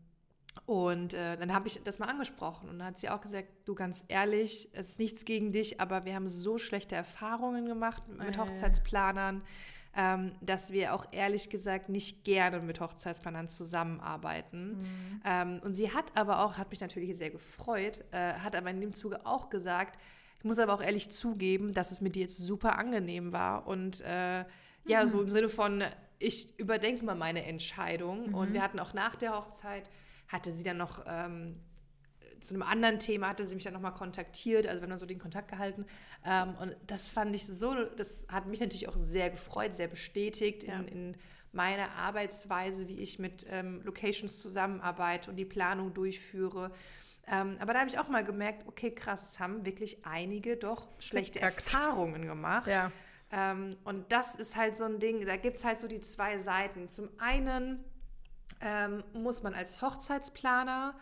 und 0.66 1.14
äh, 1.14 1.38
dann 1.38 1.54
habe 1.54 1.68
ich 1.68 1.82
das 1.84 2.00
mal 2.00 2.08
angesprochen 2.08 2.70
und 2.70 2.80
dann 2.80 2.88
hat 2.88 3.00
sie 3.00 3.10
auch 3.10 3.22
gesagt, 3.22 3.48
du 3.66 3.76
ganz 3.76 4.04
ehrlich, 4.08 4.70
es 4.74 4.92
ist 4.92 5.00
nichts 5.00 5.26
gegen 5.26 5.52
dich, 5.52 5.80
aber 5.80 6.06
wir 6.06 6.16
haben 6.16 6.28
so 6.28 6.58
schlechte 6.58 6.96
Erfahrungen 6.96 7.68
gemacht 7.68 8.04
mit 8.08 8.36
äh. 8.36 8.40
Hochzeitsplanern, 8.40 9.44
ähm, 9.96 10.32
dass 10.42 10.72
wir 10.72 10.94
auch 10.94 11.06
ehrlich 11.12 11.50
gesagt 11.50 11.90
nicht 11.90 12.24
gerne 12.24 12.60
mit 12.60 12.80
Hochzeitsplanern 12.80 13.48
zusammenarbeiten. 13.48 14.78
Mhm. 14.78 15.22
Ähm, 15.24 15.62
und 15.64 15.76
sie 15.76 15.94
hat 15.94 16.18
aber 16.18 16.44
auch, 16.44 16.58
hat 16.58 16.72
mich 16.72 16.82
natürlich 16.82 17.16
sehr 17.16 17.30
gefreut, 17.30 18.04
äh, 18.12 18.34
hat 18.34 18.56
aber 18.56 18.72
in 18.72 18.82
dem 18.82 18.94
Zuge 18.94 19.26
auch 19.26 19.50
gesagt, 19.50 20.00
ich 20.40 20.46
muss 20.46 20.60
aber 20.60 20.74
auch 20.74 20.82
ehrlich 20.82 21.12
zugeben, 21.12 21.74
dass 21.74 21.92
es 21.92 22.02
mit 22.02 22.16
dir 22.16 22.24
jetzt 22.24 22.38
super 22.38 22.78
angenehm 22.78 23.32
war 23.32 23.68
und 23.68 24.02
äh, 24.02 24.46
ja, 24.88 25.04
mhm. 25.04 25.08
so 25.08 25.22
im 25.22 25.30
Sinne 25.30 25.50
von, 25.50 25.84
ich 26.20 26.58
überdenke 26.60 27.06
mal 27.06 27.16
meine 27.16 27.44
Entscheidung. 27.46 28.30
Mhm. 28.30 28.36
Und 28.36 28.54
wir 28.54 28.62
hatten 28.62 28.80
auch 28.80 28.94
nach 28.94 29.16
der 29.16 29.36
Hochzeit 29.36 29.90
hatte 30.28 30.52
sie 30.52 30.64
dann 30.64 30.78
noch 30.78 31.04
ähm, 31.08 31.60
zu 32.42 32.54
einem 32.54 32.64
anderen 32.64 33.00
Thema, 33.00 33.30
hatte 33.30 33.46
sie 33.46 33.56
mich 33.56 33.64
dann 33.64 33.74
nochmal 33.74 33.94
kontaktiert, 33.94 34.68
also 34.68 34.82
wir 34.82 34.90
haben 34.90 34.98
so 34.98 35.06
den 35.06 35.20
Kontakt 35.20 35.50
gehalten. 35.50 35.86
Ähm, 36.24 36.56
und 36.62 36.76
das 36.88 37.08
fand 37.08 37.36
ich 37.36 37.46
so, 37.48 37.74
das 37.98 38.28
hat 38.30 38.46
mich 38.48 38.60
natürlich 38.60 38.88
auch 38.88 38.98
sehr 38.98 39.30
gefreut, 39.30 39.74
sehr 39.74 39.88
bestätigt 39.88 40.64
ja. 40.64 40.80
in, 40.80 40.88
in 40.88 41.18
meiner 41.52 41.92
Arbeitsweise, 41.94 42.88
wie 42.88 43.00
ich 43.00 43.18
mit 43.18 43.46
ähm, 43.50 43.82
Locations 43.84 44.40
zusammenarbeite 44.40 45.30
und 45.30 45.38
die 45.38 45.46
Planung 45.46 45.94
durchführe. 45.94 46.72
Ähm, 47.28 47.56
aber 47.60 47.74
da 47.74 47.80
habe 47.80 47.90
ich 47.90 47.98
auch 47.98 48.10
mal 48.10 48.24
gemerkt, 48.24 48.68
okay, 48.68 48.92
krass, 48.92 49.32
es 49.32 49.40
haben 49.40 49.66
wirklich 49.66 50.06
einige 50.06 50.58
doch 50.58 50.88
schlechte 51.00 51.40
Gekackt. 51.40 51.74
Erfahrungen 51.74 52.28
gemacht. 52.28 52.68
Ja. 52.68 52.92
Ähm, 53.32 53.78
und 53.84 54.12
das 54.12 54.36
ist 54.36 54.56
halt 54.56 54.78
so 54.78 54.84
ein 54.84 55.00
Ding, 55.00 55.26
da 55.26 55.38
gibt 55.38 55.58
es 55.58 55.66
halt 55.66 55.80
so 55.80 55.88
die 55.88 56.02
zwei 56.02 56.38
Seiten. 56.38 56.90
Zum 56.90 57.10
einen 57.18 57.84
ähm, 58.62 59.04
muss 59.14 59.44
man 59.44 59.54
als 59.54 59.82
Hochzeitsplaner, 59.82 60.96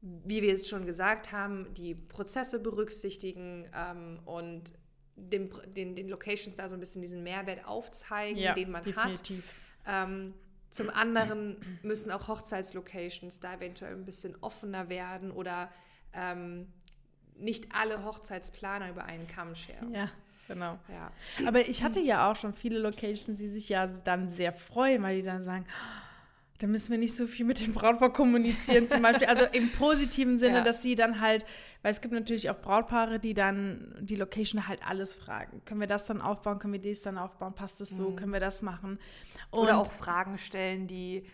wie 0.00 0.42
wir 0.42 0.52
es 0.52 0.68
schon 0.68 0.84
gesagt 0.86 1.32
haben, 1.32 1.72
die 1.74 1.94
Prozesse 1.94 2.58
berücksichtigen 2.58 3.68
ähm, 3.74 4.18
und 4.24 4.72
dem, 5.16 5.50
den, 5.74 5.94
den 5.94 6.08
Locations 6.08 6.56
da 6.56 6.68
so 6.68 6.74
ein 6.74 6.80
bisschen 6.80 7.02
diesen 7.02 7.22
Mehrwert 7.22 7.66
aufzeigen, 7.66 8.38
ja, 8.38 8.54
den 8.54 8.70
man 8.70 8.82
definitiv. 8.82 9.44
hat. 9.84 10.08
Ähm, 10.08 10.34
zum 10.70 10.88
anderen 10.88 11.58
müssen 11.82 12.10
auch 12.10 12.28
Hochzeitslocations 12.28 13.40
da 13.40 13.54
eventuell 13.54 13.94
ein 13.94 14.06
bisschen 14.06 14.36
offener 14.40 14.88
werden 14.88 15.30
oder 15.30 15.70
ähm, 16.14 16.72
nicht 17.36 17.74
alle 17.74 18.04
Hochzeitsplaner 18.04 18.90
über 18.90 19.04
einen 19.04 19.26
Kamm 19.26 19.54
scheren. 19.54 19.94
Ja, 19.94 20.10
genau. 20.48 20.78
Ja. 20.88 21.12
Aber 21.46 21.60
ich 21.60 21.82
hatte 21.82 22.00
ja 22.00 22.30
auch 22.30 22.36
schon 22.36 22.54
viele 22.54 22.78
Locations, 22.78 23.38
die 23.38 23.48
sich 23.48 23.68
ja 23.68 23.86
dann 23.86 24.30
sehr 24.30 24.52
freuen, 24.52 25.02
weil 25.02 25.16
die 25.16 25.22
dann 25.22 25.44
sagen, 25.44 25.66
da 26.58 26.66
müssen 26.66 26.92
wir 26.92 26.98
nicht 26.98 27.16
so 27.16 27.26
viel 27.26 27.44
mit 27.44 27.60
dem 27.60 27.72
Brautpaar 27.72 28.12
kommunizieren, 28.12 28.88
zum 28.88 29.02
Beispiel. 29.02 29.26
Also 29.26 29.44
im 29.52 29.70
positiven 29.72 30.38
Sinne, 30.38 30.58
ja. 30.58 30.64
dass 30.64 30.82
sie 30.82 30.94
dann 30.94 31.20
halt, 31.20 31.44
weil 31.82 31.90
es 31.90 32.00
gibt 32.00 32.14
natürlich 32.14 32.50
auch 32.50 32.60
Brautpaare, 32.60 33.18
die 33.18 33.34
dann 33.34 33.96
die 34.00 34.16
Location 34.16 34.68
halt 34.68 34.86
alles 34.86 35.12
fragen. 35.12 35.62
Können 35.64 35.80
wir 35.80 35.88
das 35.88 36.06
dann 36.06 36.20
aufbauen? 36.20 36.58
Können 36.60 36.74
wir 36.74 36.80
dies 36.80 37.02
dann 37.02 37.18
aufbauen? 37.18 37.54
Passt 37.54 37.80
es 37.80 37.90
so? 37.90 38.10
Mhm. 38.10 38.16
Können 38.16 38.32
wir 38.32 38.40
das 38.40 38.62
machen? 38.62 38.98
Und 39.50 39.60
Oder 39.60 39.78
auch 39.78 39.90
Fragen 39.90 40.38
stellen, 40.38 40.86
die 40.86 41.24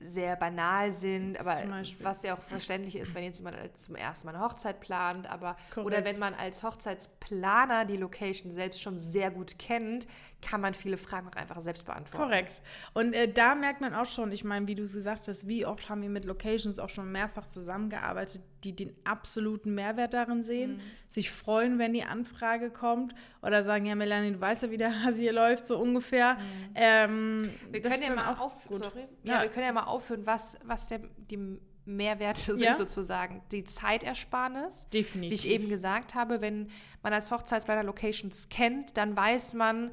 sehr 0.00 0.34
banal 0.36 0.94
sind, 0.94 1.38
aber 1.38 1.54
was 2.00 2.22
ja 2.22 2.34
auch 2.34 2.40
verständlich 2.40 2.96
ist, 2.96 3.14
wenn 3.14 3.22
jetzt 3.22 3.38
jemand 3.38 3.76
zum 3.76 3.96
ersten 3.96 4.26
Mal 4.26 4.34
eine 4.34 4.42
Hochzeit 4.42 4.80
plant, 4.80 5.28
aber 5.30 5.56
Korrekt. 5.74 5.86
oder 5.86 6.04
wenn 6.04 6.18
man 6.18 6.32
als 6.32 6.62
Hochzeitsplaner 6.62 7.84
die 7.84 7.98
Location 7.98 8.50
selbst 8.50 8.80
schon 8.80 8.96
sehr 8.96 9.30
gut 9.30 9.58
kennt, 9.58 10.06
kann 10.42 10.60
man 10.60 10.74
viele 10.74 10.96
Fragen 10.96 11.28
auch 11.28 11.36
einfach 11.36 11.60
selbst 11.60 11.86
beantworten. 11.86 12.24
Korrekt. 12.24 12.62
Und 12.94 13.12
äh, 13.12 13.30
da 13.30 13.54
merkt 13.54 13.80
man 13.80 13.94
auch 13.94 14.06
schon, 14.06 14.32
ich 14.32 14.44
meine, 14.44 14.66
wie 14.66 14.74
du 14.74 14.82
es 14.82 14.92
gesagt 14.92 15.28
hast, 15.28 15.46
wie 15.46 15.66
oft 15.66 15.88
haben 15.88 16.02
wir 16.02 16.08
mit 16.08 16.24
Locations 16.24 16.78
auch 16.78 16.88
schon 16.88 17.10
mehrfach 17.12 17.46
zusammengearbeitet, 17.46 18.42
die 18.64 18.74
den 18.74 18.94
absoluten 19.04 19.74
Mehrwert 19.74 20.14
darin 20.14 20.42
sehen, 20.42 20.76
mhm. 20.76 20.80
sich 21.08 21.30
freuen, 21.30 21.78
wenn 21.78 21.92
die 21.92 22.04
Anfrage 22.04 22.70
kommt 22.70 23.14
oder 23.42 23.64
sagen, 23.64 23.86
ja, 23.86 23.94
Melanie, 23.94 24.32
du 24.32 24.40
weißt 24.40 24.64
ja, 24.64 24.70
wie 24.70 24.78
der 24.78 25.02
Hase 25.04 25.18
hier 25.18 25.32
läuft, 25.32 25.66
so 25.66 25.78
ungefähr. 25.78 26.34
Mhm. 26.34 26.40
Ähm, 26.74 27.50
wir 27.70 27.82
können 27.82 28.02
ja 28.02 28.14
mal 28.14 28.34
auf, 28.34 28.68
sorry, 28.70 29.08
ja, 29.22 29.36
ja, 29.36 29.42
wir 29.42 29.48
können 29.48 29.66
ja 29.66 29.72
mal 29.72 29.84
aufführen, 29.84 30.26
was, 30.26 30.58
was 30.64 30.88
der, 30.88 31.00
die 31.16 31.58
Mehrwerte 31.84 32.40
sind 32.56 32.60
ja. 32.60 32.76
sozusagen. 32.76 33.42
Die 33.52 33.64
Zeitersparnis. 33.64 34.88
Definitiv. 34.92 35.30
Wie 35.30 35.34
ich 35.34 35.52
eben 35.52 35.68
gesagt 35.68 36.14
habe, 36.14 36.40
wenn 36.40 36.68
man 37.02 37.12
als 37.12 37.30
Hochzeitsplaner 37.30 37.82
Locations 37.82 38.48
kennt, 38.48 38.96
dann 38.96 39.16
weiß 39.16 39.54
man, 39.54 39.90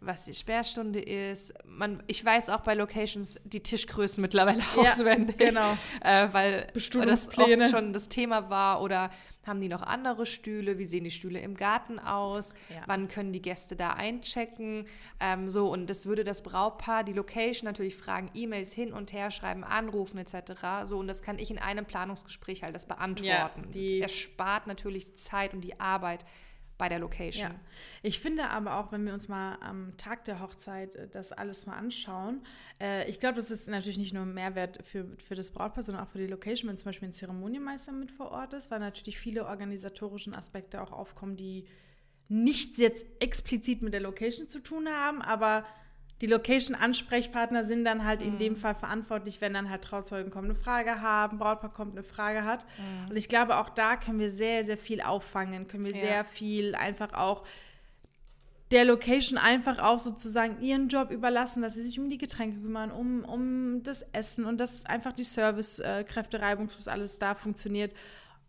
was 0.00 0.26
die 0.26 0.34
Sperrstunde 0.34 1.00
ist. 1.00 1.52
Man, 1.66 2.02
ich 2.06 2.24
weiß 2.24 2.50
auch 2.50 2.60
bei 2.60 2.74
Locations 2.74 3.40
die 3.44 3.62
Tischgrößen 3.62 4.20
mittlerweile 4.20 4.60
ja, 4.76 4.92
auswendig. 4.92 5.38
Genau. 5.38 5.76
Äh, 6.00 6.28
weil 6.32 6.66
das 6.74 7.28
oft 7.28 7.70
schon 7.70 7.92
das 7.92 8.08
Thema 8.08 8.50
war. 8.50 8.82
Oder 8.82 9.10
haben 9.44 9.60
die 9.60 9.68
noch 9.68 9.82
andere 9.82 10.26
Stühle? 10.26 10.78
Wie 10.78 10.84
sehen 10.84 11.04
die 11.04 11.10
Stühle 11.10 11.40
im 11.40 11.54
Garten 11.54 11.98
aus? 11.98 12.54
Ja. 12.68 12.82
Wann 12.86 13.08
können 13.08 13.32
die 13.32 13.42
Gäste 13.42 13.74
da 13.74 13.90
einchecken? 13.94 14.84
Ähm, 15.18 15.50
so, 15.50 15.70
und 15.70 15.88
das 15.90 16.06
würde 16.06 16.24
das 16.24 16.42
Brautpaar, 16.42 17.02
die 17.04 17.12
Location 17.12 17.64
natürlich 17.64 17.96
fragen, 17.96 18.30
E-Mails 18.34 18.72
hin 18.72 18.92
und 18.92 19.12
her 19.12 19.30
schreiben, 19.30 19.64
anrufen 19.64 20.18
etc. 20.18 20.84
So, 20.84 20.98
und 20.98 21.08
das 21.08 21.22
kann 21.22 21.38
ich 21.38 21.50
in 21.50 21.58
einem 21.58 21.84
Planungsgespräch 21.84 22.62
halt 22.62 22.74
das 22.74 22.86
beantworten. 22.86 23.24
Ja, 23.72 24.00
das 24.00 24.12
erspart 24.12 24.66
natürlich 24.66 25.16
Zeit 25.16 25.52
und 25.52 25.62
die 25.62 25.80
Arbeit 25.80 26.24
bei 26.78 26.88
der 26.88 27.00
Location. 27.00 27.50
Ja. 27.50 27.60
Ich 28.02 28.20
finde 28.20 28.48
aber 28.48 28.78
auch, 28.78 28.92
wenn 28.92 29.04
wir 29.04 29.12
uns 29.12 29.28
mal 29.28 29.56
am 29.60 29.96
Tag 29.96 30.24
der 30.24 30.40
Hochzeit 30.40 30.94
äh, 30.94 31.08
das 31.08 31.32
alles 31.32 31.66
mal 31.66 31.76
anschauen, 31.76 32.42
äh, 32.80 33.08
ich 33.10 33.20
glaube, 33.20 33.36
das 33.36 33.50
ist 33.50 33.68
natürlich 33.68 33.98
nicht 33.98 34.14
nur 34.14 34.22
ein 34.22 34.32
Mehrwert 34.32 34.78
für, 34.86 35.04
für 35.18 35.34
das 35.34 35.50
Brautpaar, 35.50 35.82
sondern 35.82 36.04
auch 36.04 36.08
für 36.08 36.18
die 36.18 36.28
Location, 36.28 36.70
wenn 36.70 36.78
zum 36.78 36.86
Beispiel 36.86 37.08
ein 37.08 37.12
Zeremonienmeister 37.12 37.92
mit 37.92 38.12
vor 38.12 38.30
Ort 38.30 38.54
ist, 38.54 38.70
weil 38.70 38.78
natürlich 38.78 39.18
viele 39.18 39.46
organisatorische 39.46 40.32
Aspekte 40.32 40.80
auch 40.80 40.92
aufkommen, 40.92 41.36
die 41.36 41.66
nichts 42.28 42.78
jetzt 42.78 43.04
explizit 43.20 43.82
mit 43.82 43.92
der 43.92 44.00
Location 44.00 44.48
zu 44.48 44.60
tun 44.60 44.88
haben, 44.88 45.20
aber 45.22 45.66
die 46.20 46.26
Location-Ansprechpartner 46.26 47.64
sind 47.64 47.84
dann 47.84 48.04
halt 48.04 48.20
mhm. 48.20 48.28
in 48.28 48.38
dem 48.38 48.52
mhm. 48.54 48.56
Fall 48.56 48.74
verantwortlich, 48.74 49.40
wenn 49.40 49.54
dann 49.54 49.70
halt 49.70 49.82
Trauzeugen 49.82 50.30
kommen, 50.30 50.50
eine 50.50 50.58
Frage 50.58 51.00
haben, 51.00 51.38
Brautpaar 51.38 51.72
kommt, 51.72 51.92
eine 51.92 52.02
Frage 52.02 52.44
hat. 52.44 52.66
Mhm. 52.78 53.10
Und 53.10 53.16
ich 53.16 53.28
glaube, 53.28 53.56
auch 53.56 53.68
da 53.68 53.96
können 53.96 54.18
wir 54.18 54.30
sehr, 54.30 54.64
sehr 54.64 54.78
viel 54.78 55.00
auffangen, 55.00 55.68
können 55.68 55.84
wir 55.84 55.94
ja. 55.94 56.00
sehr 56.00 56.24
viel 56.24 56.74
einfach 56.74 57.12
auch 57.12 57.44
der 58.70 58.84
Location 58.84 59.38
einfach 59.38 59.78
auch 59.78 59.98
sozusagen 59.98 60.60
ihren 60.60 60.88
Job 60.88 61.10
überlassen, 61.10 61.62
dass 61.62 61.74
sie 61.74 61.82
sich 61.82 61.98
um 61.98 62.10
die 62.10 62.18
Getränke 62.18 62.60
kümmern, 62.60 62.90
um, 62.90 63.24
um 63.24 63.82
das 63.82 64.02
Essen 64.12 64.44
und 64.44 64.58
dass 64.58 64.84
einfach 64.84 65.12
die 65.12 65.24
Servicekräfte 65.24 66.40
reibungslos 66.40 66.86
alles 66.86 67.18
da 67.18 67.34
funktioniert 67.34 67.94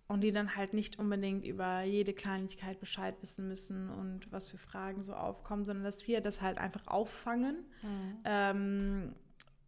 und 0.09 0.21
die 0.21 0.31
dann 0.31 0.55
halt 0.55 0.73
nicht 0.73 0.97
unbedingt 0.97 1.45
über 1.45 1.83
jede 1.83 2.13
Kleinigkeit 2.13 2.79
Bescheid 2.79 3.15
wissen 3.21 3.47
müssen 3.47 3.89
und 3.91 4.31
was 4.31 4.49
für 4.49 4.57
Fragen 4.57 5.03
so 5.03 5.13
aufkommen, 5.13 5.65
sondern 5.65 5.85
dass 5.85 6.07
wir 6.07 6.19
das 6.19 6.41
halt 6.41 6.57
einfach 6.57 6.87
auffangen. 6.87 7.57
Mhm. 7.83 8.17
Ähm, 8.25 9.15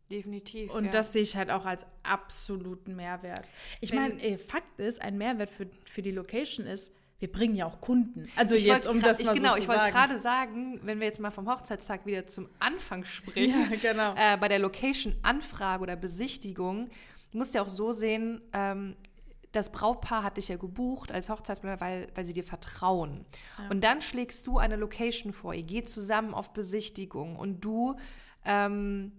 Definitiv. 0.10 0.74
Und 0.74 0.86
ja. 0.86 0.92
das 0.92 1.14
sehe 1.14 1.22
ich 1.22 1.38
halt 1.38 1.52
auch 1.52 1.64
als 1.64 1.86
absoluten 2.04 2.96
Mehrwert. 2.96 3.48
Ich 3.80 3.94
meine, 3.94 4.38
Fakt 4.40 4.80
ist, 4.80 5.00
ein 5.02 5.18
Mehrwert 5.18 5.52
für, 5.52 5.68
für 5.86 6.02
die 6.02 6.12
Location 6.12 6.66
ist, 6.66 6.94
wir 7.20 7.32
bringen 7.32 7.56
ja 7.56 7.68
auch 7.68 7.80
Kunden. 7.80 8.28
Also 8.36 8.56
ich 8.56 8.66
jetzt, 8.66 8.88
um 8.88 9.00
das 9.00 9.24
mal 9.24 9.34
ich, 9.34 9.42
Genau, 9.42 9.54
so 9.54 9.62
ich 9.62 9.68
wollte 9.68 9.92
gerade 9.92 10.20
sagen, 10.20 10.80
wenn 10.84 11.00
wir 11.00 11.06
jetzt 11.06 11.20
mal 11.20 11.30
vom 11.30 11.48
Hochzeitstag 11.48 12.08
wieder 12.08 12.26
zum 12.26 12.50
Anfang 12.58 13.06
springen, 13.06 13.70
ja, 13.72 13.78
genau. 13.94 14.16
äh, 14.18 14.38
bei 14.38 14.48
der 14.48 14.58
Location-Anfrage 14.58 15.84
oder 15.84 15.96
Besichtigung, 15.96 16.90
du 17.32 17.38
musst 17.38 17.54
ja 17.54 17.62
auch 17.62 17.70
so 17.70 17.92
sehen, 17.92 18.42
ähm, 18.54 18.96
das 19.52 19.72
Brautpaar 19.72 20.24
hat 20.24 20.38
dich 20.38 20.48
ja 20.48 20.58
gebucht 20.58 21.12
als 21.12 21.30
Hochzeitsplaner, 21.30 21.82
weil, 21.82 22.08
weil 22.16 22.26
sie 22.26 22.34
dir 22.34 22.44
vertrauen. 22.44 23.26
Ja. 23.58 23.70
Und 23.70 23.84
dann 23.84 24.02
schlägst 24.02 24.48
du 24.48 24.58
eine 24.58 24.76
Location 24.76 25.34
vor, 25.34 25.54
ihr 25.54 25.64
geht 25.64 25.90
zusammen 25.90 26.34
auf 26.34 26.54
Besichtigung 26.54 27.36
und 27.36 27.62
du 27.62 27.98
ähm, 28.46 29.12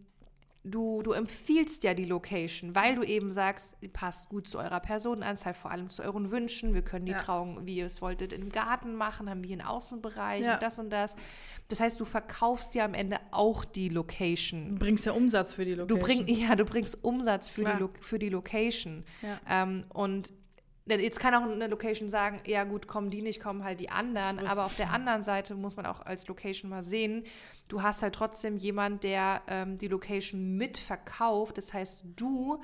du, 0.64 1.02
du 1.02 1.12
empfiehlst 1.12 1.82
ja 1.82 1.94
die 1.94 2.04
Location, 2.04 2.74
weil 2.74 2.94
du 2.94 3.02
eben 3.02 3.32
sagst, 3.32 3.76
die 3.82 3.88
passt 3.88 4.28
gut 4.28 4.46
zu 4.46 4.58
eurer 4.58 4.80
Personenanzahl, 4.80 5.54
vor 5.54 5.70
allem 5.70 5.88
zu 5.88 6.02
euren 6.02 6.30
Wünschen. 6.30 6.74
Wir 6.74 6.82
können 6.82 7.06
die 7.06 7.12
ja. 7.12 7.18
Trauung, 7.18 7.66
wie 7.66 7.76
ihr 7.76 7.86
es 7.86 8.00
wolltet, 8.00 8.32
im 8.32 8.50
Garten 8.50 8.94
machen, 8.94 9.28
haben 9.28 9.42
wir 9.42 9.52
einen 9.52 9.66
Außenbereich 9.66 10.44
ja. 10.44 10.54
und 10.54 10.62
das 10.62 10.78
und 10.78 10.90
das. 10.90 11.16
Das 11.68 11.80
heißt, 11.80 11.98
du 11.98 12.04
verkaufst 12.04 12.74
ja 12.74 12.84
am 12.84 12.94
Ende 12.94 13.18
auch 13.30 13.64
die 13.64 13.88
Location. 13.88 14.70
Du 14.70 14.78
bringst 14.78 15.06
ja 15.06 15.12
Umsatz 15.12 15.54
für 15.54 15.64
die 15.64 15.74
Location. 15.74 16.00
Du 16.00 16.06
bring, 16.06 16.26
ja, 16.28 16.54
du 16.54 16.64
bringst 16.64 17.02
Umsatz 17.02 17.48
für, 17.48 17.64
die, 17.64 18.00
für 18.00 18.18
die 18.18 18.28
Location. 18.28 19.04
Ja. 19.22 19.40
Ähm, 19.48 19.84
und 19.88 20.32
Jetzt 21.00 21.20
kann 21.20 21.34
auch 21.34 21.42
eine 21.42 21.66
Location 21.66 22.08
sagen, 22.08 22.40
ja 22.46 22.64
gut, 22.64 22.86
kommen 22.86 23.10
die 23.10 23.22
nicht, 23.22 23.40
kommen 23.40 23.64
halt 23.64 23.80
die 23.80 23.90
anderen. 23.90 24.38
Aber 24.40 24.64
auf 24.64 24.76
der 24.76 24.90
anderen 24.90 25.22
Seite 25.22 25.54
muss 25.54 25.76
man 25.76 25.86
auch 25.86 26.00
als 26.00 26.26
Location 26.28 26.70
mal 26.70 26.82
sehen, 26.82 27.24
du 27.68 27.82
hast 27.82 28.02
halt 28.02 28.14
trotzdem 28.14 28.56
jemand, 28.56 29.04
der 29.04 29.42
ähm, 29.48 29.78
die 29.78 29.88
Location 29.88 30.56
mitverkauft. 30.56 31.56
Das 31.58 31.72
heißt, 31.72 32.04
du 32.16 32.62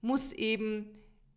musst 0.00 0.32
eben 0.34 0.88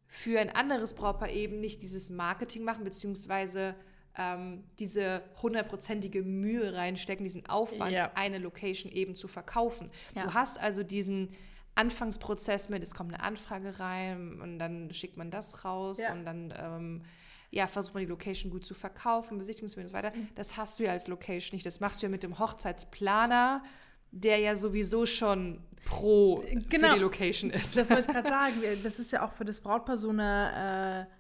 für 0.08 0.40
ein 0.40 0.50
anderes 0.50 0.94
Brautpaar 0.94 1.30
eben 1.30 1.60
nicht 1.60 1.82
dieses 1.82 2.10
Marketing 2.10 2.64
machen, 2.64 2.84
beziehungsweise 2.84 3.76
ähm, 4.18 4.64
diese 4.80 5.24
hundertprozentige 5.42 6.24
Mühe 6.24 6.74
reinstecken, 6.74 7.24
diesen 7.24 7.46
Aufwand, 7.48 7.92
ja. 7.92 8.12
eine 8.16 8.40
Location 8.40 8.92
eben 8.92 9.16
zu 9.16 9.28
verkaufen. 9.28 9.92
Ja. 10.16 10.24
Du 10.24 10.34
hast 10.34 10.60
also 10.60 10.84
diesen 10.84 11.30
Anfangsprozess 11.76 12.70
mit, 12.70 12.84
es 12.84 12.94
kommt 12.94 13.14
eine 13.14 13.24
Anfrage 13.24 13.80
rein 13.80 14.42
und 14.42 14.60
dann 14.60 14.94
schickt 14.94 15.18
man 15.18 15.32
das 15.32 15.64
raus 15.64 16.00
ja. 16.00 16.12
und 16.12 16.26
dann 16.26 16.54
ähm, 16.58 17.04
ja, 17.52 17.68
versucht 17.68 17.94
man 17.94 18.02
die 18.02 18.10
Location 18.10 18.52
gut 18.52 18.66
zu 18.66 18.74
verkaufen, 18.74 19.38
Besichtigungswege 19.38 19.86
und 19.86 19.90
so 19.90 19.96
weiter. 19.96 20.12
Mhm. 20.16 20.28
Das 20.36 20.58
hast 20.58 20.80
du 20.80 20.84
ja 20.84 20.92
als 20.92 21.08
Location 21.08 21.56
nicht. 21.56 21.66
Das 21.66 21.80
machst 21.80 22.02
du 22.02 22.06
ja 22.06 22.10
mit 22.10 22.24
dem 22.24 22.38
Hochzeitsplaner, 22.38 23.64
der 24.12 24.38
ja 24.38 24.56
sowieso 24.56 25.06
schon 25.06 25.64
pro 25.86 26.44
genau. 26.70 26.90
für 26.90 26.94
die 26.96 27.00
Location 27.00 27.50
ist. 27.50 27.76
Das 27.76 27.90
wollte 27.90 28.04
ich 28.04 28.08
gerade 28.14 28.30
sagen. 28.30 28.56
Das 28.84 29.00
ist 29.00 29.12
ja 29.12 29.26
auch 29.26 29.34
für 29.34 29.46
das 29.46 29.62
Brautpaar 29.62 29.98
so 29.98 30.10
eine, 30.10 31.08
äh, 31.08 31.14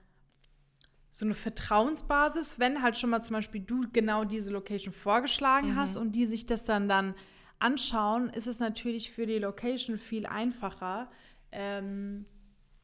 so 1.09 1.25
eine 1.25 1.33
Vertrauensbasis, 1.33 2.59
wenn 2.59 2.83
halt 2.83 2.97
schon 2.97 3.09
mal 3.09 3.23
zum 3.23 3.35
Beispiel 3.35 3.61
du 3.61 3.85
genau 3.91 4.23
diese 4.23 4.51
Location 4.51 4.93
vorgeschlagen 4.93 5.71
mhm. 5.71 5.75
hast 5.75 5.97
und 5.97 6.11
die 6.11 6.27
sich 6.27 6.45
das 6.45 6.63
dann 6.63 6.87
dann 6.87 7.15
anschauen, 7.59 8.29
ist 8.29 8.47
es 8.47 8.59
natürlich 8.59 9.11
für 9.11 9.25
die 9.25 9.39
Location 9.39 9.97
viel 9.97 10.25
einfacher. 10.25 11.11
Ähm, 11.51 12.25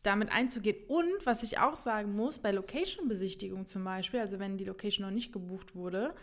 damit 0.06 0.32
einzugehen. 0.32 0.78
Und 0.88 1.26
was 1.26 1.44
ich 1.44 1.60
auch 1.60 1.76
sagen 1.76 2.16
muss, 2.16 2.40
bei 2.40 2.52
Location-Besichtigung 2.52 3.66
zum 3.66 3.84
Beispiel, 3.84 4.20
also 4.20 4.40
wenn 4.40 4.58
die 4.58 4.66
Location 4.66 5.06
noch 5.06 5.14
nicht 5.14 5.34
gebucht 5.34 5.76
wurde 5.76 6.14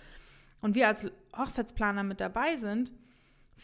und 0.61 0.75
wir 0.75 0.89
als 0.89 1.11
Hochzeitsplaner 1.37 2.03
mit 2.03 2.21
dabei 2.21 2.57
sind, 2.57 2.93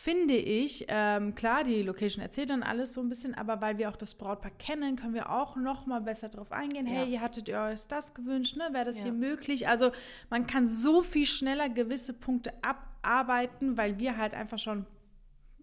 finde 0.00 0.36
ich, 0.36 0.84
ähm, 0.86 1.34
klar, 1.34 1.64
die 1.64 1.82
Location 1.82 2.22
erzählt 2.22 2.50
dann 2.50 2.62
alles 2.62 2.94
so 2.94 3.00
ein 3.00 3.08
bisschen, 3.08 3.34
aber 3.34 3.60
weil 3.60 3.78
wir 3.78 3.88
auch 3.88 3.96
das 3.96 4.14
Brautpaar 4.14 4.52
kennen, 4.56 4.94
können 4.94 5.12
wir 5.12 5.28
auch 5.28 5.56
noch 5.56 5.86
mal 5.86 6.00
besser 6.00 6.28
darauf 6.28 6.52
eingehen. 6.52 6.86
Ja. 6.86 6.92
Hey, 6.92 7.10
ihr 7.14 7.20
hattet 7.20 7.48
ihr 7.48 7.60
euch 7.60 7.84
das 7.88 8.14
gewünscht, 8.14 8.56
ne? 8.56 8.68
Wäre 8.70 8.84
das 8.84 8.98
ja. 8.98 9.04
hier 9.04 9.12
möglich? 9.12 9.66
Also 9.66 9.90
man 10.30 10.46
kann 10.46 10.68
so 10.68 11.02
viel 11.02 11.26
schneller 11.26 11.68
gewisse 11.68 12.12
Punkte 12.12 12.52
abarbeiten, 12.62 13.76
weil 13.76 13.98
wir 13.98 14.16
halt 14.16 14.34
einfach 14.34 14.60
schon 14.60 14.86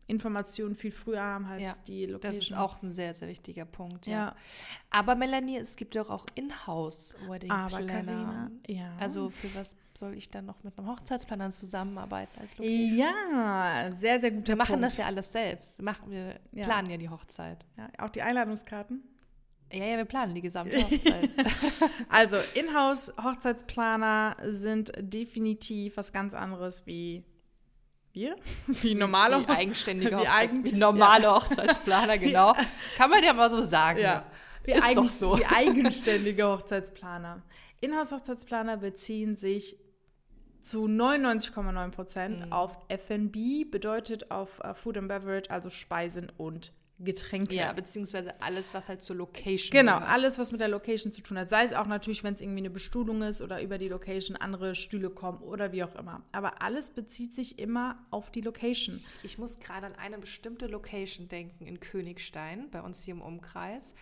Informationen 0.08 0.76
viel 0.76 0.92
früher 0.92 1.22
haben 1.22 1.46
als 1.46 1.64
ja, 1.64 1.74
die 1.88 2.06
Location. 2.06 2.40
Das 2.40 2.48
ist 2.48 2.56
auch 2.56 2.84
ein 2.84 2.90
sehr, 2.90 3.16
sehr 3.16 3.28
wichtiger 3.28 3.66
Punkt. 3.66 4.06
Ja. 4.06 4.14
ja. 4.14 4.36
Aber 4.92 5.16
Melanie, 5.16 5.58
es 5.58 5.76
gibt 5.76 5.96
doch 5.96 6.12
auch 6.12 6.28
Inhouse-Wedding-Planner. 6.36 8.52
Ja. 8.68 8.96
Also 9.00 9.32
für 9.32 9.54
was 9.56 9.76
soll 9.96 10.14
ich 10.14 10.30
dann 10.30 10.46
noch 10.46 10.64
mit 10.64 10.78
einem 10.78 10.88
Hochzeitsplaner 10.88 11.50
zusammenarbeiten 11.52 12.40
als 12.40 12.56
Location? 12.58 12.98
Ja, 12.98 13.90
sehr, 13.96 14.20
sehr 14.20 14.32
guter 14.32 14.50
Wir 14.50 14.58
machen 14.58 14.74
Punkt. 14.74 14.86
das 14.86 14.98
ja 14.98 15.06
alles 15.06 15.32
selbst. 15.32 15.80
Wir, 15.80 15.86
machen, 15.86 16.12
wir 16.12 16.40
ja. 16.52 16.66
planen 16.66 16.90
ja 16.90 16.98
die 16.98 17.10
Hochzeit. 17.10 17.66
Ja, 17.78 17.90
auch 17.98 18.10
die 18.10 18.22
Einladungskarten? 18.22 19.02
Ja, 19.74 19.86
ja, 19.86 19.98
wir 19.98 20.06
planen 20.06 20.36
die 20.36 20.42
gesamte 20.42 20.78
Hochzeit. 20.84 21.32
also 22.10 22.38
Inhouse-Hochzeitsplaner 22.54 24.38
sind 24.44 24.92
definitiv 25.00 25.98
was 25.98 26.14
ganz 26.14 26.36
anderes 26.36 26.86
wie 26.86 27.24
wir, 28.20 28.36
wie 28.68 28.96
normale, 28.96 29.42
wie 29.42 29.50
eigenständige 29.50 30.12
wie, 30.18 30.28
Hochzeits 30.28 30.64
wie 30.64 30.72
normale 30.74 31.24
ja. 31.30 31.36
Hochzeitsplaner, 31.36 32.18
genau. 32.18 32.56
Kann 32.98 33.10
man 33.10 33.24
ja 33.24 33.34
mal 33.34 33.50
so 33.50 33.62
sagen. 33.62 34.00
Ja. 34.00 34.26
Wie 34.64 34.72
Ist 34.72 34.84
eigen, 34.84 34.96
doch 35.04 35.10
so. 35.10 35.38
Wie 35.38 35.46
eigenständige 35.46 36.48
Hochzeitsplaner. 36.48 37.44
Inhouse-Hochzeitsplaner 37.82 38.78
beziehen 38.78 39.36
sich 39.36 39.78
zu 40.62 40.88
99,9 40.88 41.92
Prozent 41.92 42.46
Mhm. 42.48 42.52
auf 42.52 42.78
F&B, 42.88 43.66
bedeutet 43.66 44.32
auf 44.32 44.60
äh, 44.64 44.74
Food 44.74 44.98
and 44.98 45.08
Beverage, 45.08 45.52
also 45.52 45.70
Speisen 45.70 46.32
und 46.38 46.74
Getränke. 46.98 47.54
Ja, 47.54 47.74
beziehungsweise 47.74 48.42
alles, 48.42 48.74
was 48.74 48.88
halt 48.88 49.04
zur 49.04 49.18
Location 49.18 49.72
Genau, 49.72 49.96
gehört. 49.96 50.10
alles, 50.12 50.40
was 50.40 50.52
mit 50.54 50.62
der 50.62 50.70
Location 50.70 51.12
zu 51.12 51.22
tun 51.22 51.38
hat. 51.38 51.50
Sei 51.50 51.64
es 51.66 51.74
auch 51.74 51.88
natürlich, 51.88 52.24
wenn 52.24 52.36
es 52.36 52.42
irgendwie 52.42 52.60
eine 52.60 52.70
Bestuhlung 52.70 53.22
ist 53.22 53.42
oder 53.42 53.62
über 53.62 53.78
die 53.78 53.90
Location 53.90 54.38
andere 54.38 54.76
Stühle 54.76 55.10
kommen 55.10 55.40
oder 55.40 55.74
wie 55.74 55.84
auch 55.84 55.94
immer. 55.96 56.22
Aber 56.32 56.62
alles 56.62 56.92
bezieht 56.92 57.36
sich 57.36 57.60
immer 57.60 57.98
auf 58.12 58.32
die 58.32 58.40
Location. 58.42 59.04
Ich 59.24 59.38
muss 59.38 59.60
gerade 59.60 59.88
an 59.88 59.96
eine 59.96 60.18
bestimmte 60.20 60.68
Location 60.68 61.28
denken 61.28 61.66
in 61.66 61.82
Königstein, 61.82 62.70
bei 62.72 62.82
uns 62.82 63.04
hier 63.04 63.16
im 63.16 63.22
Umkreis. 63.22 63.94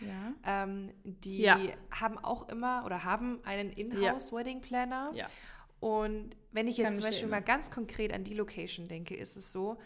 Ja. 0.46 0.64
Ähm, 0.64 0.90
die 1.04 1.42
Ja. 1.42 1.60
haben 1.90 2.20
auch 2.20 2.48
immer 2.50 2.84
oder 2.86 3.04
haben 3.04 3.40
einen 3.44 3.72
In-House-Wedding-Planner. 3.72 5.12
Ja. 5.16 5.26
Und 5.80 6.36
wenn 6.52 6.68
ich 6.68 6.78
Kann 6.78 6.86
jetzt 6.86 6.98
zum 6.98 7.06
mich 7.06 7.12
Beispiel 7.16 7.30
mal 7.30 7.42
ganz 7.42 7.72
konkret 7.72 8.14
an 8.14 8.24
die 8.24 8.36
Location 8.36 8.88
denke, 8.88 9.16
ist 9.16 9.36
es 9.36 9.52
so, 9.52 9.78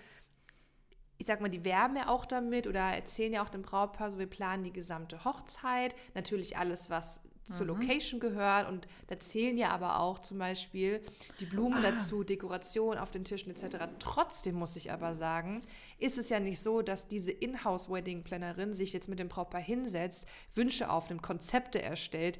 ich 1.17 1.25
sag 1.27 1.41
mal, 1.41 1.49
die 1.49 1.65
werben 1.65 1.95
ja 1.95 2.09
auch 2.09 2.25
damit 2.25 2.67
oder 2.67 2.79
erzählen 2.81 3.33
ja 3.33 3.43
auch 3.43 3.49
dem 3.49 3.61
Brautpaar, 3.63 4.11
so 4.11 4.19
wir 4.19 4.27
planen 4.27 4.63
die 4.63 4.73
gesamte 4.73 5.23
Hochzeit, 5.25 5.95
natürlich 6.13 6.57
alles, 6.57 6.89
was 6.89 7.21
zur 7.49 7.65
Mhm. 7.65 7.79
Location 7.79 8.19
gehört 8.19 8.67
und 8.67 8.89
da 9.07 9.17
zählen 9.21 9.57
ja 9.57 9.69
aber 9.69 9.99
auch 10.01 10.19
zum 10.19 10.37
Beispiel 10.37 11.01
die 11.39 11.45
Blumen 11.45 11.77
Ah. 11.77 11.91
dazu, 11.91 12.25
Dekoration 12.25 12.97
auf 12.97 13.09
den 13.09 13.23
Tischen 13.23 13.49
etc. 13.51 13.77
Trotzdem 13.99 14.55
muss 14.55 14.75
ich 14.75 14.91
aber 14.91 15.15
sagen, 15.15 15.61
ist 15.97 16.17
es 16.17 16.27
ja 16.29 16.41
nicht 16.41 16.59
so, 16.59 16.81
dass 16.81 17.07
diese 17.07 17.31
Inhouse-Wedding-Plannerin 17.31 18.73
sich 18.73 18.91
jetzt 18.93 19.07
mit 19.07 19.19
dem 19.19 19.29
Brautpaar 19.29 19.61
hinsetzt, 19.61 20.27
Wünsche 20.53 20.89
aufnimmt, 20.91 21.23
Konzepte 21.23 21.81
erstellt, 21.81 22.37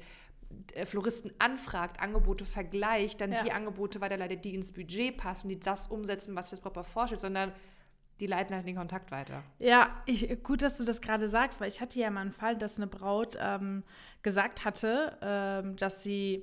äh, 0.74 0.84
Floristen 0.86 1.32
anfragt, 1.38 2.00
Angebote 2.00 2.44
vergleicht, 2.44 3.20
dann 3.22 3.32
Ja. 3.32 3.42
die 3.42 3.52
Angebote 3.52 4.00
weiterleitet, 4.02 4.44
die 4.44 4.54
ins 4.54 4.72
Budget 4.72 5.16
passen, 5.16 5.48
die 5.48 5.58
das 5.58 5.86
umsetzen, 5.88 6.34
was 6.36 6.50
das 6.50 6.60
Brautpaar 6.60 6.84
vorstellt, 6.84 7.20
sondern 7.22 7.52
die 8.20 8.26
leiten 8.26 8.54
halt 8.54 8.66
den 8.66 8.76
Kontakt 8.76 9.10
weiter. 9.10 9.42
Ja, 9.58 9.90
ich, 10.06 10.42
gut, 10.42 10.62
dass 10.62 10.76
du 10.78 10.84
das 10.84 11.00
gerade 11.00 11.28
sagst, 11.28 11.60
weil 11.60 11.68
ich 11.68 11.80
hatte 11.80 11.98
ja 11.98 12.10
mal 12.10 12.20
einen 12.22 12.32
Fall, 12.32 12.56
dass 12.56 12.76
eine 12.76 12.86
Braut 12.86 13.36
ähm, 13.40 13.82
gesagt 14.22 14.64
hatte, 14.64 15.16
ähm, 15.22 15.76
dass 15.76 16.02
sie, 16.02 16.42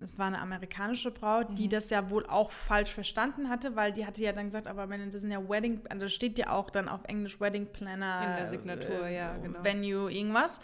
es 0.00 0.18
war 0.18 0.26
eine 0.26 0.38
amerikanische 0.40 1.10
Braut, 1.10 1.50
Mhm. 1.50 1.54
die 1.56 1.68
das 1.68 1.90
ja 1.90 2.10
wohl 2.10 2.26
auch 2.26 2.50
falsch 2.50 2.92
verstanden 2.92 3.48
hatte, 3.48 3.74
weil 3.76 3.92
die 3.92 4.06
hatte 4.06 4.22
ja 4.22 4.32
dann 4.32 4.44
gesagt, 4.46 4.66
aber 4.66 4.88
wenn 4.88 5.10
das 5.10 5.20
sind 5.22 5.30
ja 5.32 5.48
Wedding, 5.48 5.80
also 5.88 6.04
da 6.04 6.08
steht 6.08 6.38
ja 6.38 6.50
auch 6.50 6.70
dann 6.70 6.88
auf 6.88 7.00
Englisch 7.04 7.40
Wedding 7.40 7.66
Planner. 7.72 8.22
In 8.28 8.36
der 8.36 8.46
Signatur, 8.46 9.08
ja, 9.08 9.36
genau. 9.38 9.64
Venue, 9.64 10.10
irgendwas. 10.12 10.60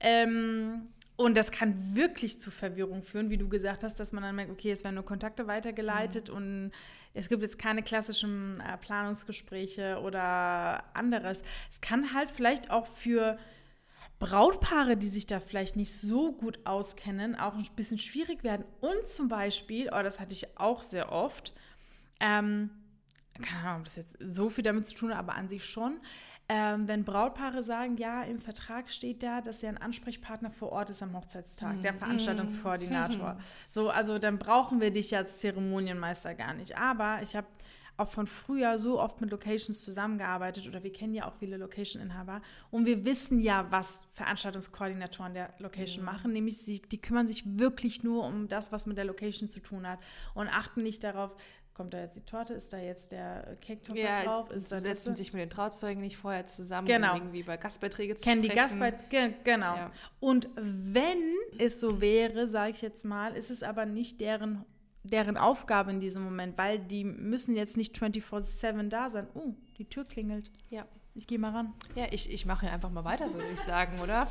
Ähm, 0.00 0.88
und 1.16 1.36
das 1.36 1.52
kann 1.52 1.94
wirklich 1.94 2.40
zu 2.40 2.50
Verwirrung 2.50 3.02
führen, 3.02 3.30
wie 3.30 3.36
du 3.36 3.48
gesagt 3.48 3.84
hast, 3.84 4.00
dass 4.00 4.12
man 4.12 4.22
dann 4.22 4.34
merkt, 4.34 4.50
okay, 4.50 4.70
es 4.72 4.82
werden 4.82 4.94
nur 4.96 5.04
Kontakte 5.04 5.46
weitergeleitet 5.46 6.28
Mhm. 6.30 6.34
und 6.36 6.70
es 7.14 7.28
gibt 7.28 7.42
jetzt 7.42 7.58
keine 7.58 7.82
klassischen 7.82 8.60
äh, 8.60 8.76
Planungsgespräche 8.78 10.00
oder 10.02 10.84
anderes. 10.94 11.42
Es 11.70 11.80
kann 11.80 12.14
halt 12.14 12.30
vielleicht 12.30 12.70
auch 12.70 12.86
für 12.86 13.38
Brautpaare, 14.18 14.96
die 14.96 15.08
sich 15.08 15.26
da 15.26 15.40
vielleicht 15.40 15.76
nicht 15.76 15.92
so 15.92 16.32
gut 16.32 16.60
auskennen, 16.64 17.34
auch 17.34 17.54
ein 17.54 17.66
bisschen 17.74 17.98
schwierig 17.98 18.44
werden. 18.44 18.64
Und 18.80 19.08
zum 19.08 19.28
Beispiel, 19.28 19.90
oh, 19.92 20.02
das 20.02 20.20
hatte 20.20 20.32
ich 20.32 20.58
auch 20.58 20.82
sehr 20.82 21.10
oft, 21.10 21.52
ähm, 22.20 22.70
keine 23.42 23.62
Ahnung, 23.62 23.80
ob 23.80 23.84
das 23.84 23.96
jetzt 23.96 24.16
so 24.20 24.48
viel 24.48 24.62
damit 24.62 24.86
zu 24.86 24.94
tun 24.94 25.10
hat, 25.10 25.18
aber 25.18 25.34
an 25.34 25.48
sich 25.48 25.64
schon. 25.64 26.00
Ähm, 26.48 26.88
wenn 26.88 27.04
Brautpaare 27.04 27.62
sagen, 27.62 27.96
ja, 27.96 28.22
im 28.24 28.40
Vertrag 28.40 28.90
steht 28.90 29.22
da, 29.22 29.40
dass 29.40 29.62
ja 29.62 29.70
ein 29.70 29.78
Ansprechpartner 29.78 30.50
vor 30.50 30.72
Ort 30.72 30.90
ist 30.90 31.02
am 31.02 31.16
Hochzeitstag, 31.16 31.80
der 31.82 31.94
Veranstaltungskoordinator. 31.94 33.38
So, 33.68 33.88
also 33.90 34.18
dann 34.18 34.38
brauchen 34.38 34.80
wir 34.80 34.90
dich 34.90 35.16
als 35.16 35.38
Zeremonienmeister 35.38 36.34
gar 36.34 36.52
nicht. 36.52 36.76
Aber 36.76 37.20
ich 37.22 37.36
habe 37.36 37.46
auch 37.96 38.08
von 38.08 38.26
früher 38.26 38.78
so 38.78 39.00
oft 39.00 39.20
mit 39.20 39.30
Locations 39.30 39.82
zusammengearbeitet 39.82 40.66
oder 40.66 40.82
wir 40.82 40.92
kennen 40.92 41.14
ja 41.14 41.26
auch 41.26 41.34
viele 41.34 41.56
Location-Inhaber 41.56 42.40
und 42.70 42.86
wir 42.86 43.04
wissen 43.04 43.40
ja, 43.40 43.66
was 43.70 44.06
Veranstaltungskoordinatoren 44.12 45.34
der 45.34 45.54
Location 45.58 46.04
machen, 46.04 46.32
nämlich 46.32 46.58
sie, 46.58 46.80
die 46.80 47.00
kümmern 47.00 47.28
sich 47.28 47.44
wirklich 47.58 48.02
nur 48.02 48.24
um 48.24 48.48
das, 48.48 48.72
was 48.72 48.86
mit 48.86 48.96
der 48.96 49.04
Location 49.04 49.48
zu 49.48 49.60
tun 49.60 49.86
hat 49.86 50.00
und 50.34 50.48
achten 50.48 50.82
nicht 50.82 51.04
darauf, 51.04 51.36
kommt 51.74 51.94
da 51.94 52.00
jetzt 52.00 52.16
die 52.16 52.20
Torte, 52.20 52.52
ist 52.54 52.72
da 52.72 52.78
jetzt 52.78 53.12
der 53.12 53.56
Cake-Topper 53.60 53.98
Ja, 53.98 54.24
drauf, 54.24 54.50
ist 54.50 54.70
da 54.70 54.76
sie 54.76 54.82
setzen 54.82 55.10
das? 55.10 55.18
sich 55.18 55.32
mit 55.32 55.40
den 55.42 55.50
Trauzeugen 55.50 56.00
nicht 56.02 56.16
vorher 56.16 56.46
zusammen, 56.46 56.86
Genau. 56.86 57.12
um 57.12 57.16
irgendwie 57.18 57.40
über 57.40 57.56
Gastbeiträge 57.56 58.14
zu 58.16 58.22
kennen 58.24 58.42
die 58.42 58.48
sprechen. 58.50 58.78
Gastbeit, 58.80 59.10
ge 59.10 59.32
genau. 59.44 59.74
Ja. 59.76 59.92
Und 60.20 60.48
wenn 60.56 61.34
es 61.58 61.80
so 61.80 62.00
wäre, 62.00 62.46
sage 62.48 62.72
ich 62.72 62.82
jetzt 62.82 63.04
mal, 63.04 63.34
ist 63.36 63.50
es 63.50 63.62
aber 63.62 63.86
nicht 63.86 64.20
deren, 64.20 64.64
deren 65.02 65.36
Aufgabe 65.36 65.90
in 65.90 66.00
diesem 66.00 66.22
Moment, 66.22 66.56
weil 66.58 66.78
die 66.78 67.04
müssen 67.04 67.56
jetzt 67.56 67.76
nicht 67.76 67.96
24-7 67.98 68.88
da 68.88 69.08
sein. 69.10 69.26
Oh, 69.34 69.54
die 69.78 69.86
Tür 69.86 70.04
klingelt. 70.04 70.50
Ja. 70.70 70.84
Ich 71.14 71.26
gehe 71.26 71.38
mal 71.38 71.50
ran. 71.52 71.74
Ja, 71.94 72.06
ich, 72.10 72.30
ich 72.32 72.46
mache 72.46 72.70
einfach 72.70 72.90
mal 72.90 73.04
weiter, 73.04 73.32
würde 73.34 73.50
ich 73.50 73.60
sagen, 73.60 74.00
oder? 74.00 74.28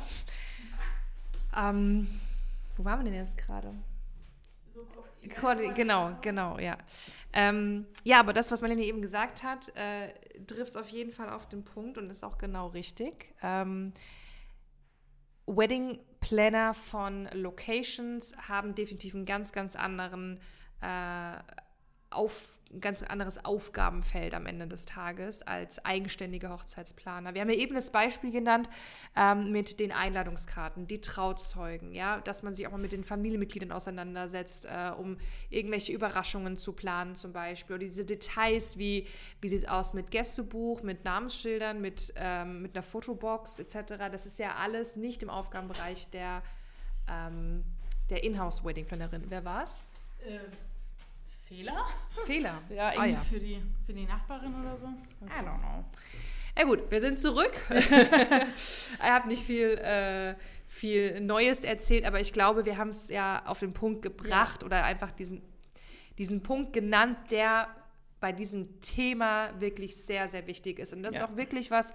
Ähm, 1.56 2.08
wo 2.76 2.84
waren 2.84 3.00
wir 3.00 3.04
denn 3.10 3.14
jetzt 3.14 3.36
gerade? 3.36 3.72
Koordi- 4.74 5.11
Genau, 5.74 6.16
genau, 6.20 6.58
ja. 6.58 6.76
Ähm, 7.32 7.86
ja, 8.04 8.20
aber 8.20 8.32
das, 8.32 8.50
was 8.50 8.60
Marlene 8.60 8.82
eben 8.82 9.00
gesagt 9.00 9.42
hat, 9.42 9.72
äh, 9.76 10.12
trifft 10.46 10.70
es 10.70 10.76
auf 10.76 10.88
jeden 10.88 11.12
Fall 11.12 11.30
auf 11.30 11.48
den 11.48 11.64
Punkt 11.64 11.98
und 11.98 12.10
ist 12.10 12.24
auch 12.24 12.38
genau 12.38 12.68
richtig. 12.68 13.34
Ähm, 13.42 13.92
Wedding 15.46 15.98
Planner 16.20 16.74
von 16.74 17.28
Locations 17.32 18.36
haben 18.48 18.74
definitiv 18.74 19.14
einen 19.14 19.26
ganz, 19.26 19.52
ganz 19.52 19.76
anderen 19.76 20.38
äh, 20.80 21.38
auf, 22.12 22.58
ein 22.72 22.80
ganz 22.80 23.02
anderes 23.02 23.44
Aufgabenfeld 23.44 24.34
am 24.34 24.46
Ende 24.46 24.66
des 24.66 24.86
Tages 24.86 25.42
als 25.42 25.84
eigenständige 25.84 26.48
Hochzeitsplaner. 26.50 27.34
Wir 27.34 27.42
haben 27.42 27.50
ja 27.50 27.56
eben 27.56 27.74
das 27.74 27.90
Beispiel 27.90 28.30
genannt 28.30 28.70
ähm, 29.14 29.52
mit 29.52 29.78
den 29.78 29.92
Einladungskarten, 29.92 30.86
die 30.86 31.00
Trauzeugen, 31.00 31.92
ja, 31.94 32.20
dass 32.20 32.42
man 32.42 32.54
sich 32.54 32.66
auch 32.66 32.70
mal 32.70 32.78
mit 32.78 32.92
den 32.92 33.04
Familienmitgliedern 33.04 33.72
auseinandersetzt, 33.72 34.66
äh, 34.66 34.92
um 34.96 35.18
irgendwelche 35.50 35.92
Überraschungen 35.92 36.56
zu 36.56 36.72
planen 36.72 37.14
zum 37.14 37.32
Beispiel. 37.32 37.76
Oder 37.76 37.84
diese 37.84 38.04
Details, 38.04 38.78
wie, 38.78 39.06
wie 39.40 39.48
sieht 39.48 39.64
es 39.64 39.68
aus 39.68 39.92
mit 39.92 40.10
Gästebuch, 40.10 40.82
mit 40.82 41.04
Namensschildern, 41.04 41.80
mit, 41.80 42.14
ähm, 42.16 42.62
mit 42.62 42.74
einer 42.74 42.82
Fotobox 42.82 43.58
etc. 43.58 43.94
Das 44.10 44.24
ist 44.24 44.38
ja 44.38 44.54
alles 44.56 44.96
nicht 44.96 45.22
im 45.22 45.30
Aufgabenbereich 45.30 46.08
der, 46.10 46.42
ähm, 47.08 47.64
der 48.08 48.24
Inhouse-Wedding-Planerin. 48.24 49.24
Wer 49.28 49.44
war's? 49.44 49.82
Fehler? 51.52 51.84
Fehler. 52.26 52.62
Ja, 52.70 52.88
Ah, 52.88 52.92
irgendwie 53.06 53.12
ja. 53.12 53.20
Für, 53.20 53.40
die, 53.40 53.62
für 53.86 53.92
die 53.92 54.06
Nachbarin 54.06 54.54
oder 54.60 54.76
so? 54.76 54.86
I 54.86 55.44
don't 55.44 55.58
know. 55.58 55.84
Ja 56.56 56.64
gut, 56.64 56.90
wir 56.90 57.00
sind 57.00 57.18
zurück. 57.18 57.52
ich 57.70 59.00
habe 59.00 59.28
nicht 59.28 59.42
viel, 59.42 59.70
äh, 59.78 60.34
viel 60.66 61.20
Neues 61.20 61.64
erzählt, 61.64 62.04
aber 62.04 62.20
ich 62.20 62.32
glaube, 62.32 62.64
wir 62.64 62.76
haben 62.78 62.90
es 62.90 63.08
ja 63.08 63.42
auf 63.46 63.60
den 63.60 63.72
Punkt 63.72 64.02
gebracht 64.02 64.64
oder 64.64 64.84
einfach 64.84 65.12
diesen, 65.12 65.42
diesen 66.18 66.42
Punkt 66.42 66.72
genannt, 66.72 67.18
der 67.30 67.68
bei 68.20 68.32
diesem 68.32 68.80
Thema 68.80 69.50
wirklich 69.60 69.96
sehr, 69.96 70.28
sehr 70.28 70.46
wichtig 70.46 70.78
ist. 70.78 70.94
Und 70.94 71.02
das 71.02 71.14
Ja. 71.14 71.24
ist 71.24 71.32
auch 71.32 71.36
wirklich 71.36 71.70
was, 71.70 71.92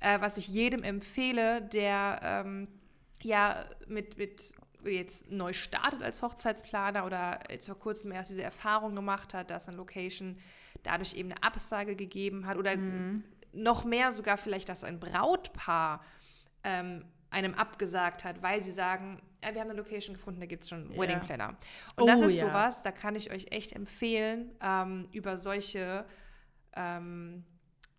äh, 0.00 0.20
was 0.20 0.36
ich 0.36 0.48
jedem 0.48 0.82
empfehle, 0.82 1.62
der 1.62 2.20
ähm, 2.22 2.68
ja 3.22 3.64
mit, 3.86 4.16
mit 4.18 4.54
jetzt 4.84 5.30
neu 5.30 5.52
startet 5.52 6.02
als 6.02 6.22
Hochzeitsplaner 6.22 7.04
oder 7.06 7.40
jetzt 7.50 7.66
vor 7.66 7.78
kurzem 7.78 8.12
erst 8.12 8.30
diese 8.30 8.42
Erfahrung 8.42 8.94
gemacht 8.94 9.34
hat, 9.34 9.50
dass 9.50 9.68
eine 9.68 9.76
Location 9.76 10.38
dadurch 10.82 11.14
eben 11.14 11.32
eine 11.32 11.42
Absage 11.42 11.96
gegeben 11.96 12.46
hat 12.46 12.56
oder 12.56 12.76
noch 13.52 13.84
mehr 13.84 14.12
sogar 14.12 14.36
vielleicht, 14.36 14.68
dass 14.68 14.84
ein 14.84 15.00
Brautpaar 15.00 16.04
ähm, 16.64 17.04
einem 17.30 17.54
abgesagt 17.54 18.24
hat, 18.24 18.42
weil 18.42 18.62
sie 18.62 18.72
sagen, 18.72 19.20
ja, 19.44 19.52
wir 19.54 19.60
haben 19.60 19.70
eine 19.70 19.78
Location 19.78 20.14
gefunden, 20.14 20.40
da 20.40 20.46
gibt 20.46 20.62
es 20.64 20.68
schon 20.70 20.82
einen 20.84 20.92
Ja. 20.92 21.00
Wedding 21.00 21.20
Planner. 21.20 21.48
Und 21.96 22.04
Oh, 22.04 22.06
das 22.06 22.20
ist 22.22 22.38
ja. 22.40 22.46
sowas, 22.46 22.82
da 22.82 22.90
kann 22.90 23.14
ich 23.14 23.30
euch 23.30 23.46
echt 23.50 23.72
empfehlen, 23.72 24.50
ähm, 24.62 25.08
über 25.12 25.36
solche 25.36 26.04
ähm, 26.74 27.44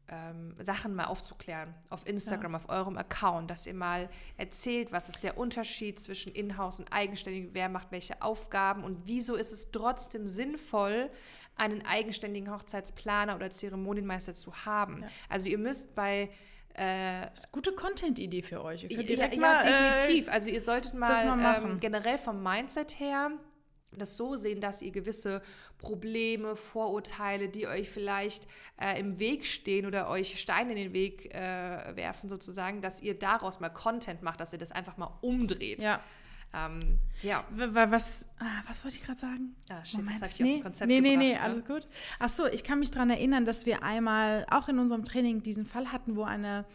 ähm, 0.10 0.56
Sachen 0.60 0.96
mal 0.96 1.06
aufzuklären 1.06 1.74
auf 1.90 2.08
Instagram, 2.08 2.56
auf 2.56 2.70
eurem 2.70 2.98
Account, 2.98 3.50
dass 3.52 3.68
ihr 3.68 3.74
mal 3.74 4.10
erzählt, 4.38 4.92
was 4.92 5.10
ist 5.10 5.24
der 5.24 5.38
Unterschied 5.38 6.00
zwischen 6.00 6.32
Inhouse 6.32 6.80
und 6.80 6.92
eigenständig, 6.92 7.50
wer 7.54 7.70
macht 7.70 7.92
welche 7.92 8.22
Aufgaben 8.22 8.84
und 8.84 9.06
wieso 9.06 9.36
ist 9.36 9.52
es 9.52 9.72
trotzdem 9.72 10.28
sinnvoll, 10.28 11.10
einen 11.56 11.86
eigenständigen 11.86 12.52
Hochzeitsplaner 12.52 13.36
oder 13.36 13.50
Zeremonienmeister 13.50 14.34
zu 14.34 14.54
haben. 14.66 15.02
Ja. 15.02 15.08
Also 15.28 15.50
ihr 15.50 15.58
müsst 15.58 15.94
bei 15.94 16.30
äh, 16.76 17.22
Das 17.22 17.40
ist 17.40 17.46
eine 17.46 17.52
gute 17.52 17.74
Content-Idee 17.74 18.42
für 18.42 18.64
euch. 18.64 18.84
Ja, 18.84 19.02
ja 19.02 19.38
mal, 19.38 19.66
äh, 19.66 19.96
definitiv. 19.98 20.30
Also 20.30 20.50
ihr 20.50 20.62
solltet 20.62 20.94
mal, 20.94 21.36
mal 21.36 21.64
ähm, 21.64 21.80
generell 21.80 22.18
vom 22.18 22.42
Mindset 22.42 23.00
her 23.00 23.32
das 23.92 24.18
so 24.18 24.36
sehen, 24.36 24.62
dass 24.62 24.82
ihr 24.82 24.92
gewisse 24.92 25.42
Probleme, 25.78 26.56
Vorurteile, 26.56 27.50
die 27.50 27.68
euch 27.68 27.90
vielleicht 27.90 28.48
äh, 28.80 29.00
im 29.00 29.20
Weg 29.20 29.46
stehen 29.46 29.86
oder 29.86 30.10
euch 30.10 30.40
Steine 30.40 30.72
in 30.72 30.78
den 30.78 30.94
Weg 30.94 31.34
äh, 31.34 31.96
werfen, 31.96 32.30
sozusagen, 32.30 32.82
dass 32.82 33.02
ihr 33.02 33.18
daraus 33.18 33.60
mal 33.60 33.70
Content 33.70 34.22
macht, 34.22 34.40
dass 34.40 34.54
ihr 34.54 34.60
das 34.60 34.72
einfach 34.72 34.98
mal 34.98 35.18
umdreht. 35.22 35.82
Ja. 35.84 36.02
Ähm, 36.54 36.98
ja. 37.22 37.46
Was, 37.52 38.28
ah, 38.40 38.64
was 38.68 38.84
wollte 38.84 38.98
ich 38.98 39.04
gerade 39.04 39.20
sagen? 39.20 39.56
Ah, 39.70 39.86
shit, 39.86 40.00
Moment. 40.00 40.14
jetzt 40.14 40.22
habe 40.22 40.32
ich 40.32 40.38
dich 40.38 40.46
aus 40.46 40.50
nee, 40.50 40.58
dem 40.58 40.64
Konzept 40.64 40.88
nee, 40.88 41.02
nee, 41.02 41.16
nee, 41.16 41.34
ne? 41.34 41.42
alles 41.42 41.66
gut. 41.66 41.88
Ach 42.18 42.30
so, 42.30 42.48
ich 42.48 42.64
kann 42.64 42.80
mich 42.80 42.92
daran 42.92 43.10
erinnern, 43.10 43.46
dass 43.46 43.66
wir 43.66 43.84
einmal 43.84 44.46
auch 44.50 44.68
in 44.68 44.80
unserem 44.80 45.06
Training 45.06 45.44
diesen 45.44 45.66
Fall 45.66 45.92
hatten, 45.92 46.16
wo 46.16 46.24
eine, 46.24 46.66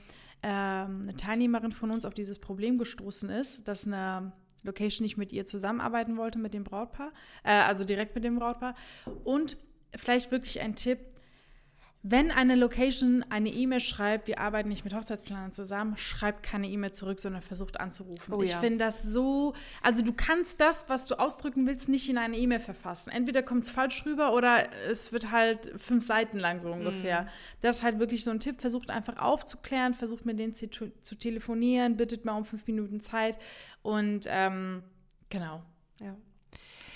ähm, 0.42 1.02
eine 1.02 1.16
Teilnehmerin 1.16 1.72
von 1.72 1.90
uns 1.90 2.04
auf 2.04 2.14
dieses 2.14 2.38
Problem 2.38 2.78
gestoßen 2.78 3.30
ist, 3.30 3.66
dass 3.66 3.86
eine 3.86 4.32
Location 4.64 5.04
nicht 5.04 5.16
mit 5.16 5.32
ihr 5.32 5.46
zusammenarbeiten 5.46 6.16
wollte, 6.16 6.38
mit 6.38 6.54
dem 6.54 6.64
Brautpaar, 6.64 7.12
äh, 7.44 7.52
also 7.52 7.84
direkt 7.84 8.14
mit 8.14 8.24
dem 8.24 8.38
Brautpaar. 8.38 8.74
Und 9.22 9.56
vielleicht 9.96 10.30
wirklich 10.30 10.60
ein 10.60 10.74
Tipp, 10.74 10.98
wenn 12.06 12.30
eine 12.30 12.54
Location 12.54 13.24
eine 13.30 13.48
E-Mail 13.48 13.80
schreibt, 13.80 14.28
wir 14.28 14.38
arbeiten 14.38 14.68
nicht 14.68 14.84
mit 14.84 14.94
Hochzeitsplanern 14.94 15.52
zusammen, 15.52 15.96
schreibt 15.96 16.42
keine 16.42 16.68
E-Mail 16.68 16.92
zurück, 16.92 17.18
sondern 17.18 17.40
versucht 17.40 17.80
anzurufen. 17.80 18.34
Oh 18.34 18.42
ich 18.42 18.50
ja. 18.50 18.60
finde 18.60 18.84
das 18.84 19.02
so, 19.02 19.54
also 19.80 20.04
du 20.04 20.12
kannst 20.12 20.60
das, 20.60 20.86
was 20.90 21.06
du 21.06 21.18
ausdrücken 21.18 21.66
willst, 21.66 21.88
nicht 21.88 22.10
in 22.10 22.18
eine 22.18 22.36
E-Mail 22.36 22.60
verfassen. 22.60 23.08
Entweder 23.08 23.42
kommt 23.42 23.62
es 23.62 23.70
falsch 23.70 24.04
rüber 24.04 24.34
oder 24.34 24.68
es 24.86 25.12
wird 25.12 25.30
halt 25.30 25.72
fünf 25.78 26.04
Seiten 26.04 26.38
lang 26.38 26.60
so 26.60 26.70
ungefähr. 26.70 27.22
Mhm. 27.22 27.28
Das 27.62 27.76
ist 27.76 27.82
halt 27.82 27.98
wirklich 27.98 28.22
so 28.22 28.30
ein 28.30 28.38
Tipp, 28.38 28.60
versucht 28.60 28.90
einfach 28.90 29.16
aufzuklären, 29.16 29.94
versucht 29.94 30.26
mit 30.26 30.38
denen 30.38 30.52
zu, 30.52 30.68
zu 30.68 31.14
telefonieren, 31.14 31.96
bittet 31.96 32.26
mal 32.26 32.36
um 32.36 32.44
fünf 32.44 32.66
Minuten 32.66 33.00
Zeit 33.00 33.38
und 33.80 34.26
ähm, 34.28 34.82
genau. 35.30 35.62
Ja. 36.00 36.14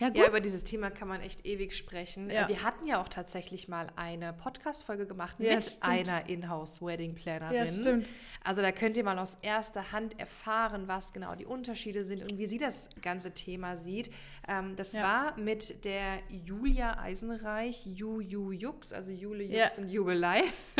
Ja, 0.00 0.10
Ja, 0.14 0.26
über 0.28 0.40
dieses 0.40 0.64
Thema 0.64 0.90
kann 0.90 1.08
man 1.08 1.20
echt 1.20 1.44
ewig 1.46 1.76
sprechen. 1.76 2.30
Ja. 2.30 2.48
Wir 2.48 2.62
hatten 2.62 2.86
ja 2.86 3.00
auch 3.00 3.08
tatsächlich 3.08 3.68
mal 3.68 3.88
eine 3.96 4.32
Podcast-Folge 4.32 5.06
gemacht 5.06 5.38
mit 5.40 5.64
stimmt. 5.64 5.82
einer 5.84 6.28
Inhouse-Wedding-Plannerin. 6.28 7.54
Ja, 7.56 7.66
stimmt. 7.66 8.08
Also 8.44 8.62
da 8.62 8.70
könnt 8.72 8.96
ihr 8.96 9.04
mal 9.04 9.18
aus 9.18 9.36
erster 9.42 9.92
Hand 9.92 10.18
erfahren, 10.18 10.86
was 10.88 11.12
genau 11.12 11.34
die 11.34 11.44
Unterschiede 11.46 12.04
sind 12.04 12.22
und 12.22 12.38
wie 12.38 12.46
sie 12.46 12.58
das 12.58 12.88
ganze 13.02 13.32
Thema 13.34 13.76
sieht. 13.76 14.10
Ähm, 14.46 14.76
das 14.76 14.94
war 14.94 15.36
mit 15.36 15.84
der 15.84 16.18
Julia 16.28 16.98
Eisenreich, 17.00 17.84
Ju 17.84 18.20
Ju 18.20 18.52
Jux, 18.52 18.92
also 18.92 19.10
Jule 19.10 19.42
Jux 19.44 19.78
und 19.78 19.88
Jubelei. 19.88 20.42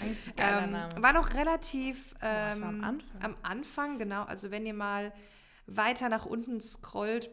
Eigentlich 0.00 0.26
ein 0.28 0.36
geiler 0.36 0.62
Ähm, 0.64 0.72
Name. 0.72 1.02
war 1.02 1.12
noch 1.12 1.34
relativ 1.34 2.14
das 2.20 2.60
war 2.60 2.68
am 2.68 2.76
ähm, 2.76 2.84
Anfang. 2.84 3.22
am 3.22 3.36
Anfang, 3.42 3.98
genau. 3.98 4.24
Also 4.24 4.50
wenn 4.50 4.64
ihr 4.66 4.74
mal 4.74 5.12
weiter 5.66 6.08
nach 6.08 6.26
unten 6.26 6.60
scrollt, 6.60 7.30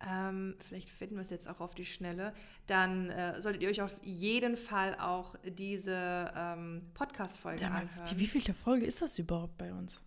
ähm, 0.00 0.56
vielleicht 0.60 0.90
finden 0.90 1.14
wir 1.16 1.22
es 1.22 1.30
jetzt 1.30 1.48
auch 1.48 1.60
auf 1.60 1.74
die 1.74 1.84
Schnelle, 1.84 2.34
dann 2.66 3.10
äh, 3.10 3.40
solltet 3.40 3.62
ihr 3.62 3.68
euch 3.68 3.80
auf 3.82 3.98
jeden 4.02 4.56
Fall 4.56 4.96
auch 4.98 5.34
diese 5.44 6.32
ähm, 6.36 6.82
Podcast-Folge 6.94 7.64
mal, 7.68 7.82
anhören. 7.82 8.06
die 8.10 8.18
wievielte 8.18 8.54
Folge 8.54 8.86
ist 8.86 9.00
das 9.02 9.18
überhaupt 9.18 9.56
bei 9.56 9.72
uns? 9.72 10.02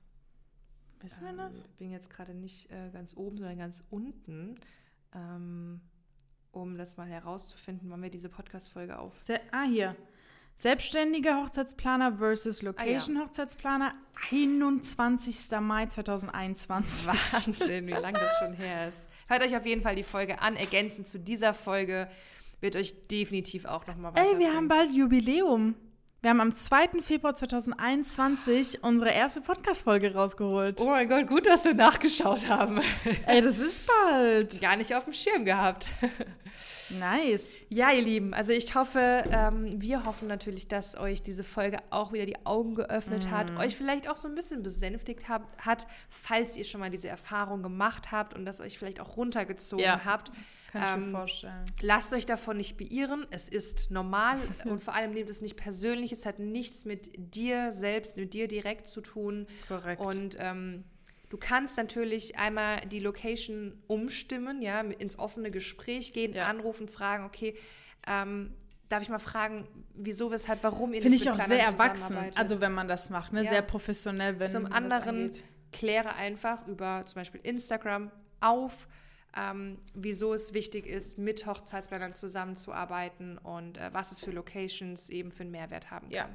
Wissen 1.01 1.25
wir 1.25 1.33
das? 1.33 1.53
Ähm, 1.53 1.61
Ich 1.65 1.75
bin 1.77 1.91
jetzt 1.91 2.09
gerade 2.09 2.33
nicht 2.33 2.71
äh, 2.71 2.89
ganz 2.91 3.15
oben, 3.15 3.37
sondern 3.37 3.57
ganz 3.57 3.83
unten, 3.89 4.55
ähm, 5.13 5.81
um 6.51 6.77
das 6.77 6.97
mal 6.97 7.07
herauszufinden, 7.07 7.89
wann 7.89 8.01
wir 8.01 8.09
diese 8.09 8.29
Podcast-Folge 8.29 8.97
auf. 8.97 9.13
Ah, 9.51 9.63
hier. 9.63 9.95
Selbstständiger 10.59 11.43
Hochzeitsplaner 11.43 12.17
versus 12.17 12.61
Ah, 12.63 12.67
Location 12.67 13.19
Hochzeitsplaner, 13.19 13.93
21. 14.31 15.51
Mai 15.61 15.85
2021. 15.85 17.07
Wahnsinn, 17.07 17.85
wie 17.87 17.91
lange 17.91 18.19
das 18.19 18.31
schon 18.39 18.53
her 18.53 18.89
ist. 18.89 19.07
Hört 19.27 19.43
euch 19.43 19.55
auf 19.55 19.65
jeden 19.67 19.83
Fall 19.83 19.95
die 19.95 20.03
Folge 20.03 20.41
an. 20.41 20.55
Ergänzend 20.55 21.07
zu 21.07 21.19
dieser 21.19 21.53
Folge 21.53 22.09
wird 22.59 22.75
euch 22.75 23.07
definitiv 23.07 23.65
auch 23.65 23.85
nochmal 23.85 24.15
weiter. 24.15 24.31
Ey, 24.31 24.39
wir 24.39 24.53
haben 24.53 24.67
bald 24.67 24.91
Jubiläum. 24.91 25.75
Wir 26.21 26.31
haben 26.31 26.41
am 26.41 26.51
2. 26.53 27.03
Februar 27.03 27.35
2021 27.35 28.83
unsere 28.83 29.11
erste 29.11 29.41
Podcast-Folge 29.41 30.15
rausgeholt. 30.15 30.81
Oh 30.81 30.85
mein 30.89 31.07
Gott, 31.07 31.27
gut, 31.27 31.45
dass 31.45 31.63
wir 31.65 31.75
nachgeschaut 31.75 32.49
haben. 32.49 32.81
Ey, 33.27 33.41
das 33.41 33.59
ist 33.59 33.85
bald. 33.85 34.59
Gar 34.59 34.77
nicht 34.77 34.95
auf 34.95 35.03
dem 35.03 35.13
Schirm 35.13 35.45
gehabt. 35.45 35.91
Nice. 36.91 37.65
Ja, 37.69 37.91
ihr 37.91 38.01
Lieben, 38.01 38.33
also 38.33 38.53
ich 38.53 38.73
hoffe, 38.75 39.23
ähm, 39.31 39.69
wir 39.81 40.03
hoffen 40.05 40.27
natürlich, 40.27 40.67
dass 40.67 40.97
euch 40.97 41.21
diese 41.21 41.43
Folge 41.43 41.77
auch 41.89 42.13
wieder 42.13 42.25
die 42.25 42.45
Augen 42.45 42.75
geöffnet 42.75 43.29
hat, 43.31 43.57
euch 43.59 43.75
vielleicht 43.75 44.09
auch 44.09 44.17
so 44.17 44.27
ein 44.27 44.35
bisschen 44.35 44.63
besänftigt 44.63 45.27
hab, 45.29 45.57
hat, 45.57 45.87
falls 46.09 46.55
ihr 46.57 46.63
schon 46.63 46.79
mal 46.79 46.89
diese 46.89 47.07
Erfahrung 47.07 47.61
gemacht 47.63 48.11
habt 48.11 48.33
und 48.35 48.45
das 48.45 48.59
euch 48.61 48.77
vielleicht 48.77 48.99
auch 48.99 49.17
runtergezogen 49.17 49.83
Ja. 49.83 50.05
habt. 50.05 50.31
Kann 50.71 50.81
ich 50.81 50.97
mir 51.01 51.05
Ähm, 51.07 51.11
vorstellen. 51.11 51.65
Lasst 51.81 52.13
euch 52.13 52.25
davon 52.25 52.57
nicht 52.57 52.77
beirren. 52.77 53.25
Es 53.31 53.47
ist 53.47 53.89
normal 53.89 54.37
und 54.65 54.81
vor 54.81 54.93
allem 54.93 55.13
nehmt 55.13 55.29
es 55.29 55.41
nicht 55.41 55.55
persönlich. 55.55 56.11
Es 56.11 56.25
hat 56.25 56.39
nichts 56.39 56.83
mit 56.85 57.09
dir 57.17 57.71
selbst, 57.71 58.17
mit 58.17 58.33
dir 58.33 58.47
direkt 58.47 58.87
zu 58.87 59.01
tun. 59.01 59.47
Korrekt. 59.67 60.01
Und 60.01 60.35
ähm, 60.39 60.83
du 61.29 61.37
kannst 61.37 61.77
natürlich 61.77 62.37
einmal 62.37 62.81
die 62.81 62.99
Location 62.99 63.81
umstimmen, 63.87 64.61
ja, 64.61 64.81
ins 64.81 65.19
offene 65.19 65.51
Gespräch 65.51 66.13
gehen, 66.13 66.33
Ja. 66.33 66.47
anrufen, 66.47 66.87
fragen, 66.87 67.25
okay, 67.25 67.57
ähm, 68.07 68.53
darf 68.89 69.01
ich 69.01 69.09
mal 69.09 69.19
fragen, 69.19 69.67
wieso, 69.93 70.31
weshalb, 70.31 70.63
warum 70.63 70.93
ihr 70.93 71.01
Finde 71.01 71.17
ich 71.17 71.29
auch 71.29 71.39
sehr 71.39 71.63
erwachsen, 71.63 72.17
also 72.35 72.61
wenn 72.61 72.73
man 72.73 72.87
das 72.87 73.09
macht, 73.09 73.33
ne? 73.33 73.43
Ja. 73.43 73.49
sehr 73.49 73.61
professionell, 73.61 74.39
wenn 74.39 74.49
Zum 74.49 74.71
anderen 74.71 75.31
kläre 75.71 76.15
einfach 76.15 76.65
über 76.67 77.03
zum 77.05 77.15
Beispiel 77.21 77.41
Instagram 77.43 78.11
auf, 78.39 78.87
ähm, 79.35 79.77
wieso 79.93 80.33
es 80.33 80.53
wichtig 80.53 80.87
ist, 80.87 81.17
mit 81.17 81.45
Hochzeitsplanern 81.45 82.13
zusammenzuarbeiten 82.13 83.37
und 83.37 83.77
äh, 83.77 83.89
was 83.93 84.11
es 84.11 84.21
für 84.21 84.31
Locations 84.31 85.09
eben 85.09 85.31
für 85.31 85.41
einen 85.43 85.51
Mehrwert 85.51 85.91
haben 85.91 86.07
kann. 86.09 86.15
Ja. 86.15 86.29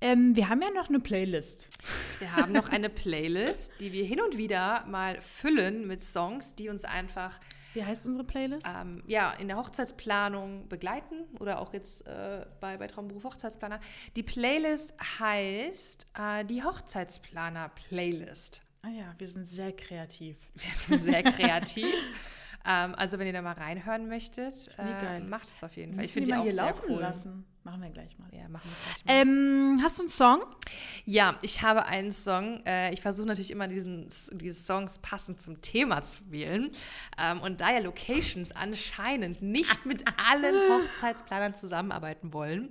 Ähm, 0.00 0.36
wir 0.36 0.48
haben 0.48 0.62
ja 0.62 0.70
noch 0.70 0.88
eine 0.88 1.00
Playlist. 1.00 1.68
Wir 2.20 2.36
haben 2.36 2.52
noch 2.52 2.68
eine 2.68 2.88
Playlist, 2.88 3.72
die 3.80 3.92
wir 3.92 4.04
hin 4.04 4.20
und 4.20 4.38
wieder 4.38 4.84
mal 4.86 5.20
füllen 5.20 5.88
mit 5.88 6.00
Songs, 6.00 6.54
die 6.54 6.68
uns 6.68 6.84
einfach 6.84 7.40
Wie 7.74 7.84
heißt 7.84 8.06
unsere 8.06 8.24
Playlist? 8.24 8.64
ähm, 8.66 9.02
ja, 9.06 9.32
in 9.32 9.48
der 9.48 9.56
Hochzeitsplanung 9.56 10.68
begleiten 10.68 11.24
oder 11.40 11.58
auch 11.58 11.72
jetzt 11.72 12.06
äh, 12.06 12.46
bei, 12.60 12.76
bei 12.76 12.86
Traumberuf 12.86 13.24
Hochzeitsplaner. 13.24 13.80
Die 14.14 14.22
Playlist 14.22 14.94
heißt 15.18 16.06
äh, 16.16 16.44
die 16.44 16.62
Hochzeitsplaner-Playlist. 16.62 18.62
Ah 18.82 18.90
ja, 18.90 19.12
wir 19.18 19.26
sind 19.26 19.50
sehr 19.50 19.72
kreativ. 19.72 20.36
Wir 20.54 20.70
sind 20.98 21.02
sehr 21.02 21.24
kreativ. 21.24 21.92
ähm, 22.64 22.94
also 22.94 23.18
wenn 23.18 23.26
ihr 23.26 23.32
da 23.32 23.42
mal 23.42 23.54
reinhören 23.54 24.06
möchtet, 24.08 24.70
äh, 24.78 25.18
macht 25.20 25.48
es 25.48 25.64
auf 25.64 25.76
jeden 25.76 25.94
Fall. 25.94 26.04
Ich 26.04 26.14
müssen 26.14 26.26
finde 26.26 26.26
die 26.26 26.32
die 26.32 26.38
auch 26.38 26.42
hier 26.44 26.52
sehr 26.52 26.64
laufen 26.66 26.84
cool. 26.90 27.00
lassen. 27.00 27.44
Machen 27.68 27.82
wir 27.82 27.90
gleich 27.90 28.18
mal. 28.18 28.28
Ja, 28.32 28.48
machen 28.48 28.64
wir 28.64 29.04
gleich 29.04 29.04
mal. 29.04 29.12
Ähm, 29.12 29.80
hast 29.82 29.98
du 29.98 30.04
einen 30.04 30.10
Song? 30.10 30.40
Ja, 31.04 31.38
ich 31.42 31.60
habe 31.60 31.84
einen 31.84 32.12
Song. 32.12 32.62
Äh, 32.64 32.94
ich 32.94 33.02
versuche 33.02 33.26
natürlich 33.26 33.50
immer 33.50 33.68
diesen, 33.68 34.08
diese 34.32 34.62
Songs 34.62 35.00
passend 35.00 35.38
zum 35.38 35.60
Thema 35.60 36.02
zu 36.02 36.30
wählen. 36.30 36.70
Ähm, 37.22 37.42
und 37.42 37.60
da 37.60 37.70
ja 37.70 37.80
Locations 37.80 38.52
anscheinend 38.52 39.42
nicht 39.42 39.84
mit 39.84 40.02
allen 40.30 40.54
Hochzeitsplanern 40.54 41.54
zusammenarbeiten 41.54 42.32
wollen, 42.32 42.70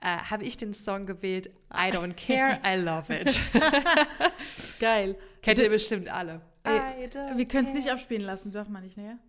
äh, 0.00 0.16
habe 0.16 0.42
ich 0.42 0.56
den 0.56 0.74
Song 0.74 1.06
gewählt 1.06 1.48
I 1.72 1.92
Don't 1.92 2.14
Care, 2.14 2.58
I 2.66 2.80
Love 2.80 3.16
It. 3.16 3.40
Geil. 4.80 5.16
Kennt 5.40 5.60
ihr 5.60 5.70
bestimmt 5.70 6.08
alle. 6.08 6.40
Wir 6.64 7.46
können 7.46 7.68
es 7.68 7.74
nicht 7.74 7.92
abspielen 7.92 8.22
lassen, 8.22 8.50
darf 8.50 8.68
man 8.68 8.82
nicht, 8.82 8.96
ne? 8.96 9.20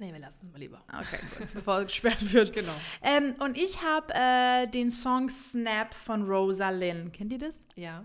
Nee, 0.00 0.12
wir 0.12 0.18
lassen 0.18 0.38
es 0.42 0.50
mal 0.50 0.58
lieber. 0.58 0.82
Okay, 0.88 1.18
gut. 1.38 1.48
Bevor 1.54 1.78
es 1.80 1.86
gesperrt 1.86 2.32
wird. 2.32 2.52
Genau. 2.52 2.72
Ähm, 3.02 3.34
und 3.38 3.56
ich 3.56 3.80
habe 3.82 4.12
äh, 4.12 4.66
den 4.66 4.90
Song 4.90 5.28
Snap 5.28 5.94
von 5.94 6.24
Rosa 6.24 6.70
Lynn. 6.70 7.12
Kennt 7.12 7.32
ihr 7.32 7.38
das? 7.38 7.64
Ja. 7.76 8.04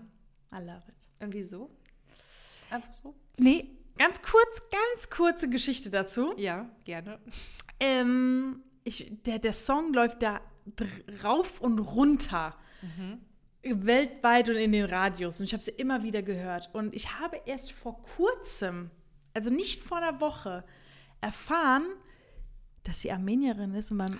I 0.52 0.60
love 0.60 0.82
it. 0.88 1.08
Und 1.18 1.34
wieso? 1.34 1.70
Einfach 2.70 2.94
so? 2.94 3.14
Nee, 3.38 3.76
ganz 3.98 4.22
kurz, 4.22 4.62
ganz 4.70 5.10
kurze 5.10 5.48
Geschichte 5.48 5.90
dazu. 5.90 6.34
Ja, 6.36 6.70
gerne. 6.84 7.18
Ähm, 7.80 8.62
ich, 8.84 9.12
der, 9.24 9.40
der 9.40 9.52
Song 9.52 9.92
läuft 9.92 10.22
da 10.22 10.40
rauf 11.24 11.60
und 11.60 11.78
runter. 11.80 12.56
Weltweit 13.62 14.48
und 14.48 14.56
in 14.56 14.72
den 14.72 14.86
Radios. 14.86 15.40
Und 15.40 15.46
ich 15.46 15.52
habe 15.52 15.62
sie 15.62 15.72
immer 15.72 16.02
wieder 16.02 16.22
gehört. 16.22 16.70
Und 16.72 16.94
ich 16.94 17.18
habe 17.18 17.40
erst 17.44 17.72
vor 17.72 18.02
kurzem, 18.02 18.90
also 19.34 19.50
nicht 19.50 19.82
vor 19.82 19.98
einer 19.98 20.20
Woche, 20.20 20.64
erfahren, 21.20 21.84
dass 22.84 23.00
sie 23.00 23.12
Armenierin 23.12 23.74
ist 23.74 23.92
und 23.92 23.98
beim 23.98 24.18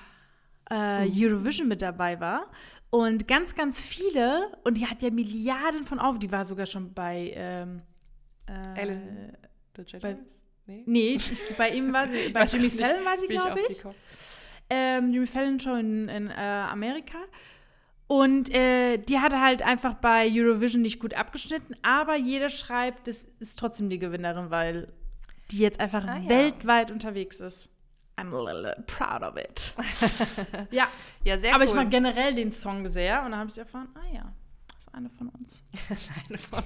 äh, 0.70 1.08
Eurovision 1.08 1.68
mit 1.68 1.82
dabei 1.82 2.20
war. 2.20 2.50
Und 2.90 3.28
ganz, 3.28 3.54
ganz 3.54 3.78
viele, 3.78 4.50
und 4.64 4.76
die 4.76 4.86
hat 4.86 5.02
ja 5.02 5.10
Milliarden 5.10 5.86
von 5.86 5.98
auf, 5.98 6.18
die 6.18 6.30
war 6.32 6.44
sogar 6.44 6.66
schon 6.66 6.92
bei 6.92 7.32
ähm, 7.34 7.82
äh, 8.46 8.80
Ellen 8.80 9.36
bei-? 10.00 10.18
Nee. 10.66 10.82
Nee, 10.86 11.14
ich, 11.14 11.56
bei 11.56 11.70
ihm 11.70 11.92
war 11.92 12.06
sie, 12.08 12.30
bei 12.30 12.44
Jimmy 12.46 12.70
Fallon 12.70 13.04
war 13.04 13.18
sie, 13.18 13.26
glaube 13.26 13.60
ich. 13.68 13.82
Ähm, 14.68 15.12
Jimmy 15.12 15.26
Fallon 15.26 15.58
Show 15.58 15.74
in, 15.74 16.08
in 16.08 16.28
äh, 16.28 16.32
Amerika. 16.32 17.18
Und 18.06 18.52
äh, 18.52 18.98
die 18.98 19.20
hatte 19.20 19.40
halt 19.40 19.62
einfach 19.62 19.94
bei 19.94 20.28
Eurovision 20.32 20.82
nicht 20.82 20.98
gut 20.98 21.14
abgeschnitten, 21.14 21.76
aber 21.82 22.16
jeder 22.16 22.50
schreibt, 22.50 23.06
das 23.06 23.28
ist 23.38 23.56
trotzdem 23.56 23.88
die 23.88 24.00
Gewinnerin, 24.00 24.50
weil 24.50 24.88
die 25.50 25.58
jetzt 25.58 25.80
einfach 25.80 26.06
Ah, 26.06 26.18
ja. 26.18 26.28
weltweit 26.28 26.90
unterwegs 26.90 27.40
ist. 27.40 27.70
I'm 28.16 28.34
a 28.34 28.52
little 28.52 28.84
proud 28.86 29.22
of 29.22 29.36
it. 29.36 29.72
ja, 30.70 30.86
Ja, 31.24 31.38
sehr 31.38 31.54
aber 31.54 31.64
cool. 31.64 31.70
ich 31.70 31.74
mag 31.74 31.90
generell 31.90 32.34
den 32.34 32.52
Song 32.52 32.86
sehr 32.86 33.22
und 33.24 33.30
dann 33.30 33.40
habe 33.40 33.50
ich 33.50 33.56
erfahren, 33.58 33.88
ah 33.94 34.14
ja, 34.14 34.34
das 34.68 34.80
ist 34.86 34.94
eine 34.94 35.08
von 35.08 35.28
uns. 35.30 35.64
eine 36.28 36.36
von 36.38 36.62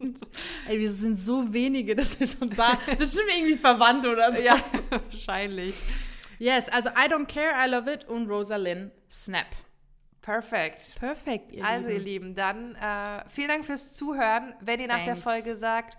uns. 0.00 0.20
Ey, 0.68 0.78
wir 0.78 0.90
sind 0.90 1.18
so 1.18 1.50
wenige, 1.52 1.96
dass 1.96 2.18
wir 2.20 2.26
schon 2.26 2.52
sagen, 2.52 2.78
bestimmt 2.98 3.28
irgendwie 3.34 3.56
verwandt 3.56 4.04
oder 4.06 4.32
so. 4.34 4.42
Ja, 4.42 4.56
wahrscheinlich. 4.90 5.74
Yes, 6.38 6.68
also 6.68 6.90
I 6.90 7.10
Don't 7.10 7.26
Care, 7.26 7.52
I 7.56 7.68
Love 7.70 7.90
It 7.92 8.04
und 8.06 8.28
Rosalind 8.28 8.92
Snap. 9.10 9.46
Perfekt. 10.20 10.96
Perfekt, 10.98 11.52
ihr 11.52 11.64
Also, 11.64 11.88
ihr 11.88 11.98
Lieben. 12.00 12.26
Lieben, 12.28 12.34
dann 12.34 12.74
äh, 12.74 13.24
vielen 13.30 13.48
Dank 13.48 13.64
fürs 13.64 13.94
Zuhören. 13.94 14.54
Wenn 14.60 14.78
ihr 14.78 14.88
nach 14.88 15.04
der 15.04 15.14
Thanks. 15.14 15.22
Folge 15.22 15.56
sagt, 15.56 15.96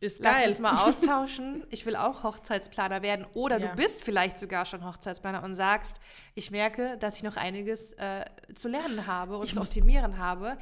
Ist 0.00 0.20
lass 0.20 0.34
geil. 0.36 0.48
uns 0.50 0.58
mal 0.60 0.88
austauschen, 0.88 1.64
ich 1.70 1.86
will 1.86 1.96
auch 1.96 2.22
Hochzeitsplaner 2.24 3.02
werden 3.02 3.26
oder 3.34 3.58
Ja. 3.60 3.68
du 3.68 3.76
bist 3.76 4.02
vielleicht 4.02 4.38
sogar 4.38 4.64
schon 4.66 4.84
Hochzeitsplaner 4.84 5.42
und 5.44 5.54
sagst, 5.54 6.00
ich 6.34 6.50
merke, 6.50 6.98
dass 6.98 7.16
ich 7.16 7.22
noch 7.22 7.36
einiges 7.36 7.92
äh, 7.92 8.24
zu 8.54 8.68
lernen 8.68 9.06
habe 9.06 9.38
und 9.38 9.46
Ich 9.46 9.54
zu 9.54 9.60
optimieren 9.60 10.18
habe, 10.18 10.58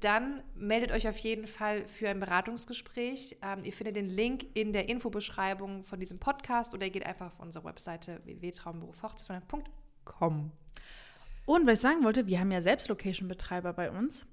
dann 0.00 0.42
meldet 0.54 0.92
euch 0.92 1.08
auf 1.08 1.16
jeden 1.18 1.46
Fall 1.46 1.86
für 1.86 2.08
ein 2.08 2.20
Beratungsgespräch. 2.20 3.36
Ähm, 3.42 3.60
ihr 3.64 3.72
findet 3.72 3.96
den 3.96 4.08
Link 4.08 4.46
in 4.54 4.72
der 4.72 4.88
Infobeschreibung 4.88 5.82
von 5.82 5.98
diesem 6.00 6.18
Podcast 6.20 6.72
oder 6.74 6.86
ihr 6.86 6.92
geht 6.92 7.06
einfach 7.06 7.26
auf 7.26 7.40
unsere 7.40 7.64
Webseite 7.64 8.20
www.traumberufhochzeitsplaner.com. 8.24 10.52
Und 11.46 11.66
was 11.66 11.74
ich 11.74 11.80
sagen 11.82 12.04
wollte, 12.04 12.26
wir 12.26 12.40
haben 12.40 12.50
ja 12.50 12.62
selbst 12.62 12.88
Location-Betreiber 12.88 13.72
bei 13.72 13.90
uns, 13.90 14.26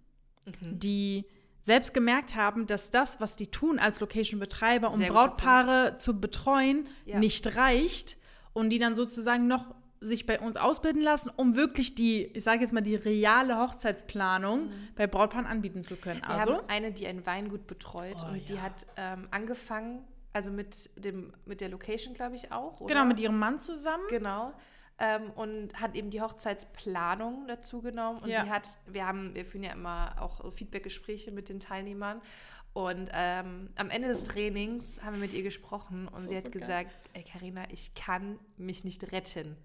Mhm. 0.46 0.80
die 0.80 1.26
selbst 1.63 1.93
gemerkt 1.93 2.36
haben, 2.36 2.65
dass 2.67 2.89
das, 2.91 3.19
was 3.21 3.36
die 3.36 3.47
tun 3.47 3.78
als 3.80 4.00
Location-Betreiber, 4.00 4.91
um 4.91 4.97
Sehr 4.97 5.12
Brautpaare 5.12 5.97
zu 5.97 6.19
betreuen, 6.19 6.88
Ja. 7.06 7.19
nicht 7.19 7.56
reicht 7.56 8.17
und 8.54 8.69
die 8.69 8.80
dann 8.80 8.95
sozusagen 8.95 9.47
noch 9.47 9.74
sich 10.04 10.26
bei 10.26 10.39
uns 10.39 10.58
ausbilden 10.58 11.04
lassen, 11.04 11.30
um 11.36 11.56
wirklich 11.56 11.93
die, 11.93 12.24
ich 12.24 12.43
sage 12.43 12.62
jetzt 12.62 12.74
mal, 12.74 12.82
die 12.82 12.95
reale 12.95 13.60
Hochzeitsplanung 13.60 14.71
bei 14.95 15.06
Brautpaaren 15.06 15.45
anbieten 15.45 15.84
zu 15.84 15.95
können. 15.95 16.21
Mhm. 16.24 16.28
Wir 16.28 16.36
Also, 16.39 16.54
haben 16.58 16.69
eine, 16.69 16.91
die 16.91 17.06
ein 17.08 17.24
Weingut 17.26 17.67
betreut 17.67 18.17
Oh, 18.26 18.32
und 18.32 18.50
die 18.50 18.56
ja. 18.56 18.62
hat 18.62 18.88
ähm, 18.97 19.28
angefangen, 19.30 20.04
also 20.34 20.50
mit, 20.50 20.89
dem, 21.04 21.34
mit 21.45 21.62
der 21.62 21.69
Location, 21.69 22.13
glaube 22.15 22.36
ich, 22.36 22.52
auch. 22.52 22.80
Oder? 22.82 22.95
genau, 22.95 23.06
mit 23.06 23.19
ihrem 23.19 23.38
Mann 23.38 23.60
zusammen. 23.60 24.04
Genau. 24.10 24.54
Ähm, 25.04 25.32
und 25.32 25.82
hat 25.82 25.96
eben 25.96 26.12
die 26.12 26.22
Hochzeitsplanung 26.22 27.48
dazu 27.48 27.82
genommen. 27.82 28.20
Und 28.20 28.30
Ja. 28.30 28.44
die 28.44 28.50
hat, 28.52 28.78
wir 28.86 29.08
haben, 29.08 29.34
wir 29.34 29.46
führen 29.46 29.64
ja 29.64 29.72
immer 29.74 30.16
auch 30.20 30.52
Feedbackgespräche 30.54 31.32
mit 31.32 31.50
den 31.50 31.60
Teilnehmern. 31.60 32.22
Und 32.74 33.10
ähm, 33.14 33.70
am 33.76 33.90
Ende 33.90 34.08
des 34.08 34.24
Trainings 34.26 35.02
haben 35.04 35.14
wir 35.16 35.22
mit 35.22 35.34
ihr 35.34 35.44
gesprochen 35.44 36.08
und 36.08 36.24
ist 36.24 36.30
sie 36.30 36.38
hat 36.38 36.44
so 36.46 36.50
gesagt, 36.52 36.92
ey 37.14 37.24
Carina, 37.24 37.64
ich 37.72 37.94
kann 37.96 38.40
mich 38.58 38.84
nicht 38.86 39.12
retten 39.12 39.58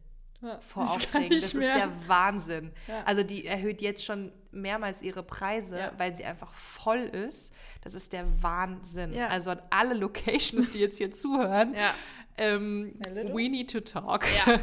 Ja, 0.42 0.58
vor 0.58 0.82
das 0.84 0.96
Aufträgen. 0.96 1.30
Das 1.30 1.44
ist 1.44 1.54
mehr. 1.54 1.76
der 1.76 2.08
Wahnsinn. 2.08 2.72
Ja. 2.88 3.04
Also 3.04 3.22
die 3.22 3.46
erhöht 3.46 3.80
jetzt 3.80 4.04
schon 4.04 4.32
mehrmals 4.50 5.02
ihre 5.02 5.22
Preise, 5.22 5.78
Ja. 5.78 5.92
weil 5.98 6.16
sie 6.16 6.24
einfach 6.24 6.52
voll 6.54 6.98
ist. 7.04 7.52
Das 7.82 7.94
ist 7.94 8.12
der 8.12 8.24
Wahnsinn. 8.42 9.12
Ja. 9.12 9.28
Also 9.28 9.50
an 9.50 9.62
alle 9.70 9.94
Locations, 9.94 10.70
die 10.70 10.78
jetzt 10.80 10.98
hier 10.98 11.12
zuhören, 11.12 11.74
Ja. 11.74 11.94
ähm, 12.38 12.94
we 13.34 13.48
need 13.48 13.70
to 13.70 13.80
talk. 13.80 14.24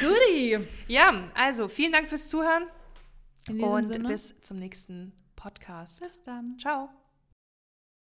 Goodie. 0.00 0.58
Ja, 0.88 1.28
also 1.34 1.68
vielen 1.68 1.92
Dank 1.92 2.08
fürs 2.08 2.28
Zuhören 2.28 2.64
und 3.48 3.86
Sinne. 3.86 4.08
bis 4.08 4.34
zum 4.40 4.58
nächsten 4.58 5.12
Podcast. 5.36 6.00
Bis 6.02 6.22
dann. 6.22 6.58
Ciao. 6.58 6.88